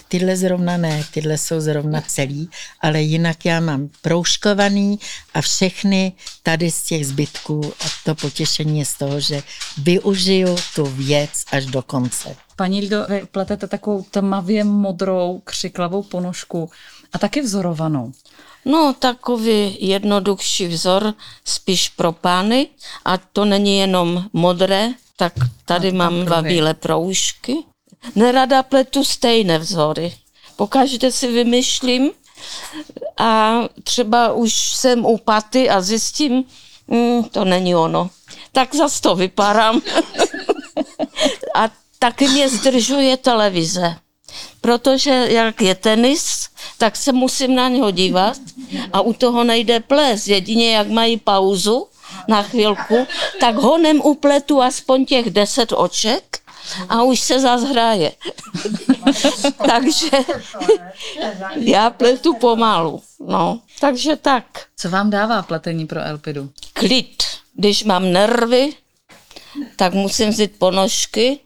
Tyhle 0.07 0.37
zrovna 0.37 0.77
ne, 0.77 1.03
tyhle 1.11 1.37
jsou 1.37 1.59
zrovna 1.59 2.01
celý, 2.01 2.49
ale 2.81 3.01
jinak 3.01 3.45
já 3.45 3.59
mám 3.59 3.89
proužkovaný 4.01 4.99
a 5.33 5.41
všechny 5.41 6.13
tady 6.43 6.71
z 6.71 6.83
těch 6.83 7.07
zbytků 7.07 7.73
a 7.81 7.85
to 8.05 8.15
potěšení 8.15 8.79
je 8.79 8.85
z 8.85 8.93
toho, 8.93 9.19
že 9.19 9.43
využiju 9.77 10.55
tu 10.75 10.85
věc 10.85 11.31
až 11.51 11.65
do 11.65 11.81
konce. 11.81 12.35
Paní 12.55 12.81
Lido, 12.81 13.05
vy 13.09 13.25
pletete 13.31 13.67
takovou 13.67 14.05
tmavě 14.11 14.63
modrou 14.63 15.41
křiklavou 15.43 16.03
ponožku 16.03 16.69
a 17.13 17.17
taky 17.17 17.41
vzorovanou. 17.41 18.11
No, 18.65 18.95
takový 18.99 19.77
jednoduchší 19.87 20.67
vzor, 20.67 21.13
spíš 21.45 21.89
pro 21.89 22.11
pány. 22.11 22.67
A 23.05 23.17
to 23.17 23.45
není 23.45 23.77
jenom 23.77 24.25
modré, 24.33 24.89
tak 25.15 25.33
tady 25.65 25.89
A 25.89 25.93
mám 25.93 26.25
dva 26.25 26.41
bílé 26.41 26.73
proužky. 26.73 27.55
Nerada 28.15 28.63
pletu 28.63 29.03
stejné 29.03 29.59
vzory. 29.59 30.13
Pokaždé 30.55 31.11
si 31.11 31.27
vymyšlím 31.27 32.11
a 33.17 33.59
třeba 33.83 34.33
už 34.33 34.53
jsem 34.53 35.05
u 35.05 35.17
paty 35.17 35.69
a 35.69 35.81
zjistím, 35.81 36.43
mm, 36.87 37.23
to 37.23 37.45
není 37.45 37.75
ono. 37.75 38.09
Tak 38.51 38.75
zas 38.75 39.01
to 39.01 39.15
vypadám. 39.15 39.81
a 41.55 41.69
taky 41.99 42.27
mě 42.27 42.49
zdržuje 42.49 43.17
televize. 43.17 43.95
Protože 44.61 45.27
jak 45.29 45.61
je 45.61 45.75
tenis, 45.75 46.49
tak 46.77 46.95
se 46.95 47.11
musím 47.11 47.55
na 47.55 47.69
něho 47.69 47.91
dívat 47.91 48.37
a 48.93 49.01
u 49.01 49.13
toho 49.13 49.43
nejde 49.43 49.79
ples. 49.79 50.27
Jedině 50.27 50.75
jak 50.75 50.87
mají 50.87 51.17
pauzu 51.17 51.87
na 52.27 52.43
chvilku, 52.43 53.07
tak 53.39 53.55
honem 53.55 54.01
upletu 54.01 54.61
aspoň 54.61 55.05
těch 55.05 55.29
deset 55.29 55.71
oček 55.71 56.32
a 56.89 57.03
už 57.03 57.19
se 57.19 57.39
zas 57.39 57.63
hraje. 57.63 58.11
takže 59.67 60.09
já 61.55 61.89
pletu 61.89 62.33
pomalu. 62.33 63.01
No, 63.27 63.61
takže 63.79 64.15
tak. 64.15 64.45
Co 64.75 64.89
vám 64.89 65.09
dává 65.09 65.41
pletení 65.41 65.85
pro 65.85 66.01
Elpidu? 66.01 66.49
Klid. 66.73 67.23
Když 67.55 67.83
mám 67.83 68.11
nervy, 68.11 68.73
tak 69.75 69.93
musím 69.93 70.29
vzít 70.29 70.59
ponožky, 70.59 71.39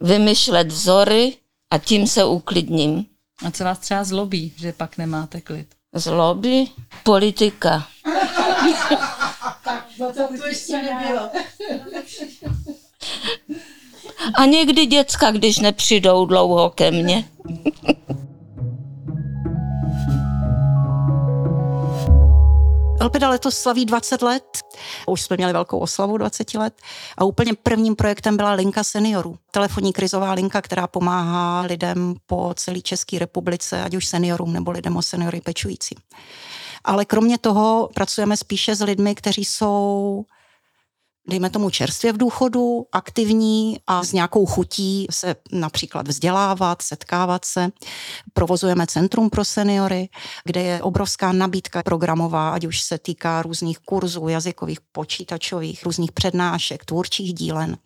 vymyšlet 0.00 0.68
vzory 0.68 1.36
a 1.70 1.78
tím 1.78 2.06
se 2.06 2.24
uklidním. 2.24 3.06
A 3.46 3.50
co 3.50 3.64
vás 3.64 3.78
třeba 3.78 4.04
zlobí, 4.04 4.52
že 4.56 4.72
pak 4.72 4.98
nemáte 4.98 5.40
klid? 5.40 5.66
Zloby, 5.92 6.66
politika. 7.02 7.86
A 14.34 14.44
někdy 14.44 14.86
děcka, 14.86 15.30
když 15.30 15.58
nepřijdou 15.58 16.26
dlouho 16.26 16.70
ke 16.70 16.90
mně. 16.90 17.24
Elpida 23.00 23.28
letos 23.30 23.58
slaví 23.58 23.84
20 23.84 24.22
let. 24.22 24.44
Už 25.06 25.22
jsme 25.22 25.36
měli 25.36 25.52
velkou 25.52 25.78
oslavu 25.78 26.18
20 26.18 26.54
let. 26.54 26.74
A 27.18 27.24
úplně 27.24 27.52
prvním 27.62 27.96
projektem 27.96 28.36
byla 28.36 28.52
linka 28.52 28.84
seniorů. 28.84 29.38
Telefonní 29.50 29.92
krizová 29.92 30.32
linka, 30.32 30.62
která 30.62 30.86
pomáhá 30.86 31.60
lidem 31.60 32.14
po 32.26 32.54
celé 32.56 32.80
České 32.80 33.18
republice, 33.18 33.82
ať 33.82 33.94
už 33.94 34.06
seniorům 34.06 34.52
nebo 34.52 34.70
lidem 34.70 34.96
o 34.96 35.02
seniory 35.02 35.40
pečující. 35.40 35.96
Ale 36.84 37.04
kromě 37.04 37.38
toho 37.38 37.88
pracujeme 37.94 38.36
spíše 38.36 38.74
s 38.74 38.80
lidmi, 38.80 39.14
kteří 39.14 39.44
jsou 39.44 40.24
dejme 41.28 41.50
tomu 41.50 41.70
čerstvě 41.70 42.12
v 42.12 42.16
důchodu, 42.16 42.86
aktivní 42.92 43.78
a 43.86 44.04
s 44.04 44.12
nějakou 44.12 44.46
chutí 44.46 45.06
se 45.10 45.34
například 45.52 46.08
vzdělávat, 46.08 46.82
setkávat 46.82 47.44
se. 47.44 47.68
Provozujeme 48.32 48.86
Centrum 48.86 49.30
pro 49.30 49.44
seniory, 49.44 50.08
kde 50.44 50.62
je 50.62 50.82
obrovská 50.82 51.32
nabídka 51.32 51.82
programová, 51.82 52.50
ať 52.50 52.64
už 52.64 52.80
se 52.80 52.98
týká 52.98 53.42
různých 53.42 53.78
kurzů, 53.78 54.28
jazykových, 54.28 54.78
počítačových, 54.92 55.84
různých 55.84 56.12
přednášek, 56.12 56.84
tvůrčích 56.84 57.34
dílen. 57.34 57.76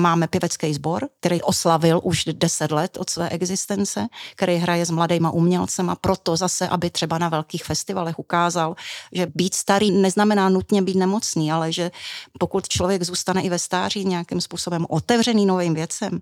Máme 0.00 0.28
pěvecký 0.28 0.74
sbor, 0.74 1.08
který 1.20 1.42
oslavil 1.42 2.00
už 2.02 2.24
10 2.24 2.70
let 2.70 2.96
od 2.96 3.10
své 3.10 3.28
existence, 3.28 4.06
který 4.36 4.56
hraje 4.56 4.86
s 4.86 4.90
mladýma 4.90 5.30
umělcema, 5.30 5.94
proto 5.94 6.36
zase, 6.36 6.68
aby 6.68 6.90
třeba 6.90 7.18
na 7.18 7.28
velkých 7.28 7.64
festivalech 7.64 8.18
ukázal, 8.18 8.76
že 9.12 9.26
být 9.34 9.54
starý 9.54 9.90
neznamená 9.90 10.48
nutně 10.48 10.82
být 10.82 10.96
nemocný, 10.96 11.52
ale 11.52 11.72
že 11.72 11.90
pokud 12.38 12.68
člověk 12.68 13.02
zůstane 13.02 13.42
i 13.42 13.48
ve 13.48 13.58
stáří 13.58 14.04
nějakým 14.04 14.40
způsobem 14.40 14.86
otevřený 14.88 15.46
novým 15.46 15.74
věcem, 15.74 16.20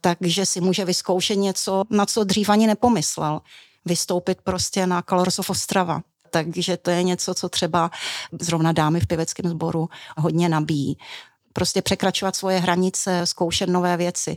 takže 0.00 0.46
si 0.46 0.60
může 0.60 0.84
vyzkoušet 0.84 1.36
něco, 1.36 1.84
na 1.90 2.06
co 2.06 2.24
dřív 2.24 2.48
ani 2.48 2.66
nepomyslel. 2.66 3.40
Vystoupit 3.84 4.38
prostě 4.42 4.86
na 4.86 5.02
Colors 5.02 5.38
of 5.38 5.50
Ostrava. 5.50 6.02
Takže 6.30 6.76
to 6.76 6.90
je 6.90 7.02
něco, 7.02 7.34
co 7.34 7.48
třeba 7.48 7.90
zrovna 8.40 8.72
dámy 8.72 9.00
v 9.00 9.06
pěveckém 9.06 9.50
sboru 9.50 9.88
hodně 10.16 10.48
nabíjí 10.48 10.96
prostě 11.56 11.82
překračovat 11.82 12.36
svoje 12.36 12.58
hranice, 12.58 13.26
zkoušet 13.26 13.68
nové 13.68 13.96
věci. 13.96 14.36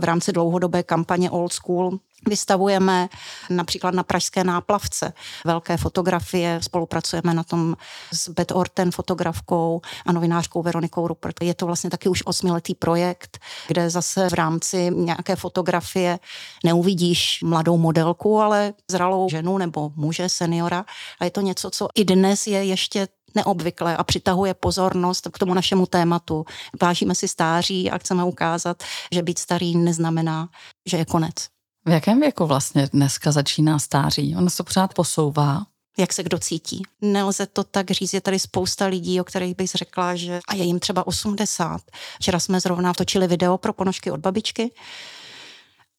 V 0.00 0.04
rámci 0.04 0.32
dlouhodobé 0.32 0.82
kampaně 0.82 1.30
Old 1.30 1.52
School 1.52 1.98
vystavujeme 2.26 3.08
například 3.50 3.94
na 3.94 4.02
Pražské 4.02 4.44
náplavce 4.44 5.12
velké 5.44 5.76
fotografie, 5.76 6.58
spolupracujeme 6.62 7.34
na 7.34 7.44
tom 7.44 7.76
s 8.12 8.28
Beth 8.28 8.52
Orten 8.54 8.90
fotografkou 8.90 9.80
a 10.06 10.12
novinářkou 10.12 10.62
Veronikou 10.62 11.08
Rupert. 11.08 11.34
Je 11.42 11.54
to 11.54 11.66
vlastně 11.66 11.90
taky 11.90 12.08
už 12.08 12.22
osmiletý 12.24 12.74
projekt, 12.74 13.38
kde 13.66 13.90
zase 13.90 14.28
v 14.28 14.34
rámci 14.34 14.90
nějaké 14.94 15.36
fotografie 15.36 16.18
neuvidíš 16.64 17.40
mladou 17.44 17.78
modelku, 17.78 18.40
ale 18.40 18.74
zralou 18.90 19.28
ženu 19.30 19.58
nebo 19.58 19.92
muže, 19.96 20.28
seniora. 20.28 20.84
A 21.20 21.24
je 21.24 21.30
to 21.30 21.40
něco, 21.40 21.70
co 21.70 21.88
i 21.94 22.04
dnes 22.04 22.46
je 22.46 22.64
ještě 22.64 23.08
neobvyklé 23.34 23.96
a 23.96 24.04
přitahuje 24.04 24.54
pozornost 24.54 25.28
k 25.32 25.38
tomu 25.38 25.54
našemu 25.54 25.86
tématu. 25.86 26.44
Vážíme 26.82 27.14
si 27.14 27.28
stáří 27.28 27.90
a 27.90 27.98
chceme 27.98 28.24
ukázat, 28.24 28.82
že 29.12 29.22
být 29.22 29.38
starý 29.38 29.76
neznamená, 29.76 30.48
že 30.86 30.96
je 30.96 31.04
konec. 31.04 31.57
V 31.88 31.90
jakém 31.90 32.20
věku 32.20 32.46
vlastně 32.46 32.88
dneska 32.92 33.32
začíná 33.32 33.78
stáří? 33.78 34.36
Ono 34.36 34.50
se 34.50 34.56
to 34.56 34.64
pořád 34.64 34.94
posouvá. 34.94 35.66
jak 35.98 36.12
se 36.12 36.22
kdo 36.22 36.38
cítí. 36.38 36.82
Nelze 37.00 37.46
to 37.46 37.64
tak 37.64 37.90
říct, 37.90 38.14
je 38.14 38.20
tady 38.20 38.38
spousta 38.38 38.86
lidí, 38.86 39.20
o 39.20 39.24
kterých 39.24 39.56
bych 39.56 39.70
řekla, 39.70 40.16
že 40.16 40.40
a 40.48 40.54
je 40.54 40.64
jim 40.64 40.80
třeba 40.80 41.06
80. 41.06 41.80
Včera 42.20 42.40
jsme 42.40 42.60
zrovna 42.60 42.94
točili 42.94 43.26
video 43.26 43.58
pro 43.58 43.72
ponožky 43.72 44.10
od 44.10 44.20
babičky 44.20 44.72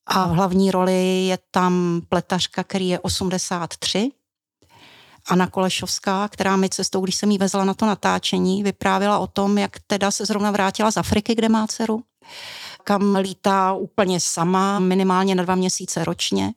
a 0.06 0.28
v 0.28 0.32
hlavní 0.32 0.72
roli 0.72 1.26
je 1.26 1.40
tam 1.52 2.02
pletařka, 2.10 2.64
který 2.64 2.90
je 2.90 3.00
83, 3.00 4.12
Anna 5.30 5.48
Kolešovská, 5.48 6.28
která 6.28 6.56
mi 6.56 6.70
cestou, 6.70 7.02
když 7.02 7.16
jsem 7.16 7.32
jí 7.32 7.38
vezla 7.38 7.66
na 7.66 7.74
to 7.74 7.86
natáčení, 7.86 8.64
vyprávěla 8.64 9.20
o 9.20 9.28
tom, 9.28 9.58
jak 9.58 9.80
teda 9.88 10.12
se 10.12 10.26
zrovna 10.26 10.52
vrátila 10.52 10.92
z 10.92 10.98
Afriky, 10.98 11.36
kde 11.36 11.50
má 11.50 11.68
dceru, 11.68 12.04
kam 12.90 13.16
lítá 13.16 13.74
úplně 13.74 14.20
sama, 14.20 14.80
minimálně 14.80 15.36
na 15.36 15.44
dva 15.44 15.56
měsíce 15.56 16.06
ročně 16.06 16.52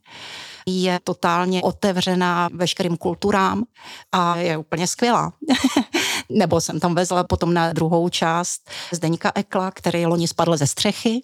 je 0.67 1.01
totálně 1.05 1.63
otevřená 1.63 2.49
veškerým 2.55 2.97
kulturám 2.97 3.65
a 4.13 4.37
je 4.37 4.57
úplně 4.57 4.87
skvělá. 4.87 5.33
Nebo 6.29 6.61
jsem 6.61 6.81
tam 6.81 6.95
vezla 6.95 7.25
potom 7.25 7.55
na 7.55 7.73
druhou 7.73 8.09
část 8.09 8.71
Zdeňka 8.93 9.33
Ekla, 9.35 9.71
který 9.71 10.07
loni 10.07 10.29
spadl 10.29 10.57
ze 10.57 10.67
střechy 10.67 11.23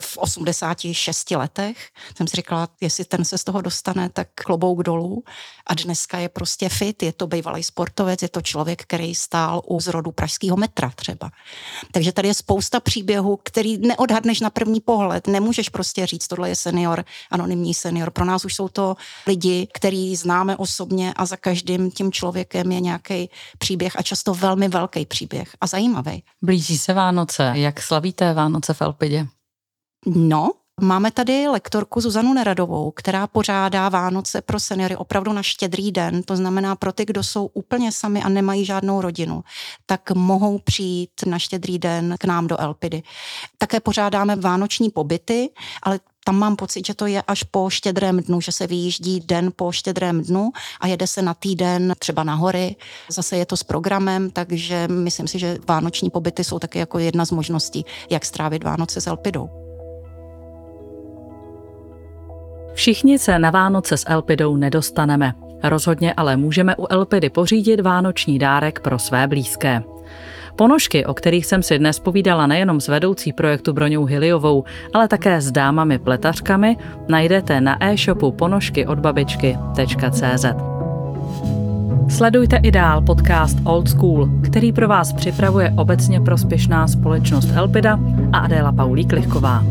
v 0.00 0.18
86 0.18 1.30
letech. 1.30 1.88
Jsem 2.16 2.28
si 2.28 2.36
říkala, 2.36 2.68
jestli 2.80 3.04
ten 3.04 3.24
se 3.24 3.38
z 3.38 3.44
toho 3.44 3.60
dostane, 3.60 4.08
tak 4.10 4.28
klobouk 4.34 4.82
dolů. 4.82 5.24
A 5.66 5.74
dneska 5.74 6.18
je 6.18 6.28
prostě 6.28 6.68
fit, 6.68 7.02
je 7.02 7.12
to 7.12 7.26
bývalý 7.26 7.62
sportovec, 7.62 8.22
je 8.22 8.28
to 8.28 8.42
člověk, 8.42 8.82
který 8.82 9.14
stál 9.14 9.62
u 9.66 9.80
zrodu 9.80 10.10
pražského 10.12 10.56
metra 10.56 10.90
třeba. 10.94 11.30
Takže 11.92 12.12
tady 12.12 12.28
je 12.28 12.34
spousta 12.34 12.80
příběhů, 12.80 13.38
který 13.42 13.78
neodhadneš 13.78 14.40
na 14.40 14.50
první 14.50 14.80
pohled. 14.80 15.26
Nemůžeš 15.26 15.68
prostě 15.68 16.06
říct, 16.06 16.28
tohle 16.28 16.48
je 16.48 16.56
senior, 16.56 17.04
anonymní 17.30 17.74
senior. 17.74 18.10
Pro 18.10 18.24
nás 18.24 18.44
už 18.44 18.54
jsou 18.54 18.68
to 18.68 18.96
lidi, 19.26 19.68
který 19.74 20.16
známe 20.16 20.56
osobně 20.56 21.14
a 21.16 21.26
za 21.26 21.36
každým 21.36 21.90
tím 21.90 22.12
člověkem 22.12 22.72
je 22.72 22.80
nějaký 22.80 23.30
příběh 23.58 23.96
a 23.96 24.02
často 24.02 24.34
velmi 24.34 24.68
velký 24.68 25.06
příběh 25.06 25.56
a 25.60 25.66
zajímavý. 25.66 26.22
Blíží 26.42 26.78
se 26.78 26.94
Vánoce. 26.94 27.52
Jak 27.54 27.82
slavíte 27.82 28.34
Vánoce 28.34 28.74
v 28.74 28.82
Elpidě? 28.82 29.26
No, 30.06 30.50
Máme 30.80 31.10
tady 31.10 31.48
lektorku 31.48 32.00
Zuzanu 32.00 32.34
Neradovou, 32.34 32.90
která 32.90 33.26
pořádá 33.26 33.88
Vánoce 33.88 34.40
pro 34.40 34.60
seniory 34.60 34.96
opravdu 34.96 35.32
na 35.32 35.42
štědrý 35.42 35.92
den, 35.92 36.22
to 36.22 36.36
znamená 36.36 36.76
pro 36.76 36.92
ty, 36.92 37.04
kdo 37.04 37.22
jsou 37.22 37.46
úplně 37.46 37.92
sami 37.92 38.22
a 38.22 38.28
nemají 38.28 38.64
žádnou 38.64 39.00
rodinu, 39.00 39.44
tak 39.86 40.10
mohou 40.10 40.58
přijít 40.58 41.10
na 41.26 41.38
štědrý 41.38 41.78
den 41.78 42.14
k 42.18 42.24
nám 42.24 42.46
do 42.46 42.60
Elpidy. 42.60 43.02
Také 43.58 43.80
pořádáme 43.80 44.36
vánoční 44.36 44.90
pobyty, 44.90 45.50
ale 45.82 46.00
tam 46.24 46.38
mám 46.38 46.56
pocit, 46.56 46.86
že 46.86 46.94
to 46.94 47.06
je 47.06 47.22
až 47.22 47.42
po 47.42 47.70
štědrém 47.70 48.20
dnu, 48.20 48.40
že 48.40 48.52
se 48.52 48.66
vyjíždí 48.66 49.20
den 49.20 49.52
po 49.56 49.72
štědrém 49.72 50.22
dnu 50.22 50.50
a 50.80 50.86
jede 50.86 51.06
se 51.06 51.22
na 51.22 51.34
týden 51.34 51.94
třeba 51.98 52.24
na 52.24 52.34
hory. 52.34 52.76
Zase 53.10 53.36
je 53.36 53.46
to 53.46 53.56
s 53.56 53.62
programem, 53.62 54.30
takže 54.30 54.88
myslím 54.88 55.28
si, 55.28 55.38
že 55.38 55.58
vánoční 55.68 56.10
pobyty 56.10 56.44
jsou 56.44 56.58
taky 56.58 56.78
jako 56.78 56.98
jedna 56.98 57.24
z 57.24 57.30
možností, 57.30 57.84
jak 58.10 58.24
strávit 58.24 58.64
Vánoce 58.64 59.00
s 59.00 59.06
Elpidou. 59.06 59.67
Všichni 62.78 63.18
se 63.18 63.38
na 63.38 63.50
Vánoce 63.50 63.96
s 63.96 64.04
Elpidou 64.08 64.56
nedostaneme. 64.56 65.32
Rozhodně 65.62 66.14
ale 66.14 66.36
můžeme 66.36 66.76
u 66.76 66.86
Elpidy 66.90 67.30
pořídit 67.30 67.80
vánoční 67.80 68.38
dárek 68.38 68.80
pro 68.80 68.98
své 68.98 69.26
blízké. 69.26 69.82
Ponožky, 70.56 71.06
o 71.06 71.14
kterých 71.14 71.46
jsem 71.46 71.62
si 71.62 71.78
dnes 71.78 71.98
povídala 71.98 72.46
nejenom 72.46 72.80
s 72.80 72.88
vedoucí 72.88 73.32
projektu 73.32 73.72
Broňou 73.72 74.04
Hiliovou, 74.04 74.64
ale 74.94 75.08
také 75.08 75.40
s 75.40 75.50
dámami 75.50 75.98
pletařkami, 75.98 76.76
najdete 77.08 77.60
na 77.60 77.84
e-shopu 77.84 78.32
ponožky 78.32 78.86
od 78.86 78.98
babičky.cz. 78.98 80.44
Sledujte 82.08 82.56
i 82.62 82.70
dál 82.70 83.02
podcast 83.02 83.58
Old 83.64 83.88
School, 83.88 84.28
který 84.44 84.72
pro 84.72 84.88
vás 84.88 85.12
připravuje 85.12 85.74
obecně 85.76 86.20
prospěšná 86.20 86.88
společnost 86.88 87.48
Elpida 87.54 87.98
a 88.32 88.38
Adéla 88.38 88.72
Paulík 88.72 89.12
Lichková. 89.12 89.64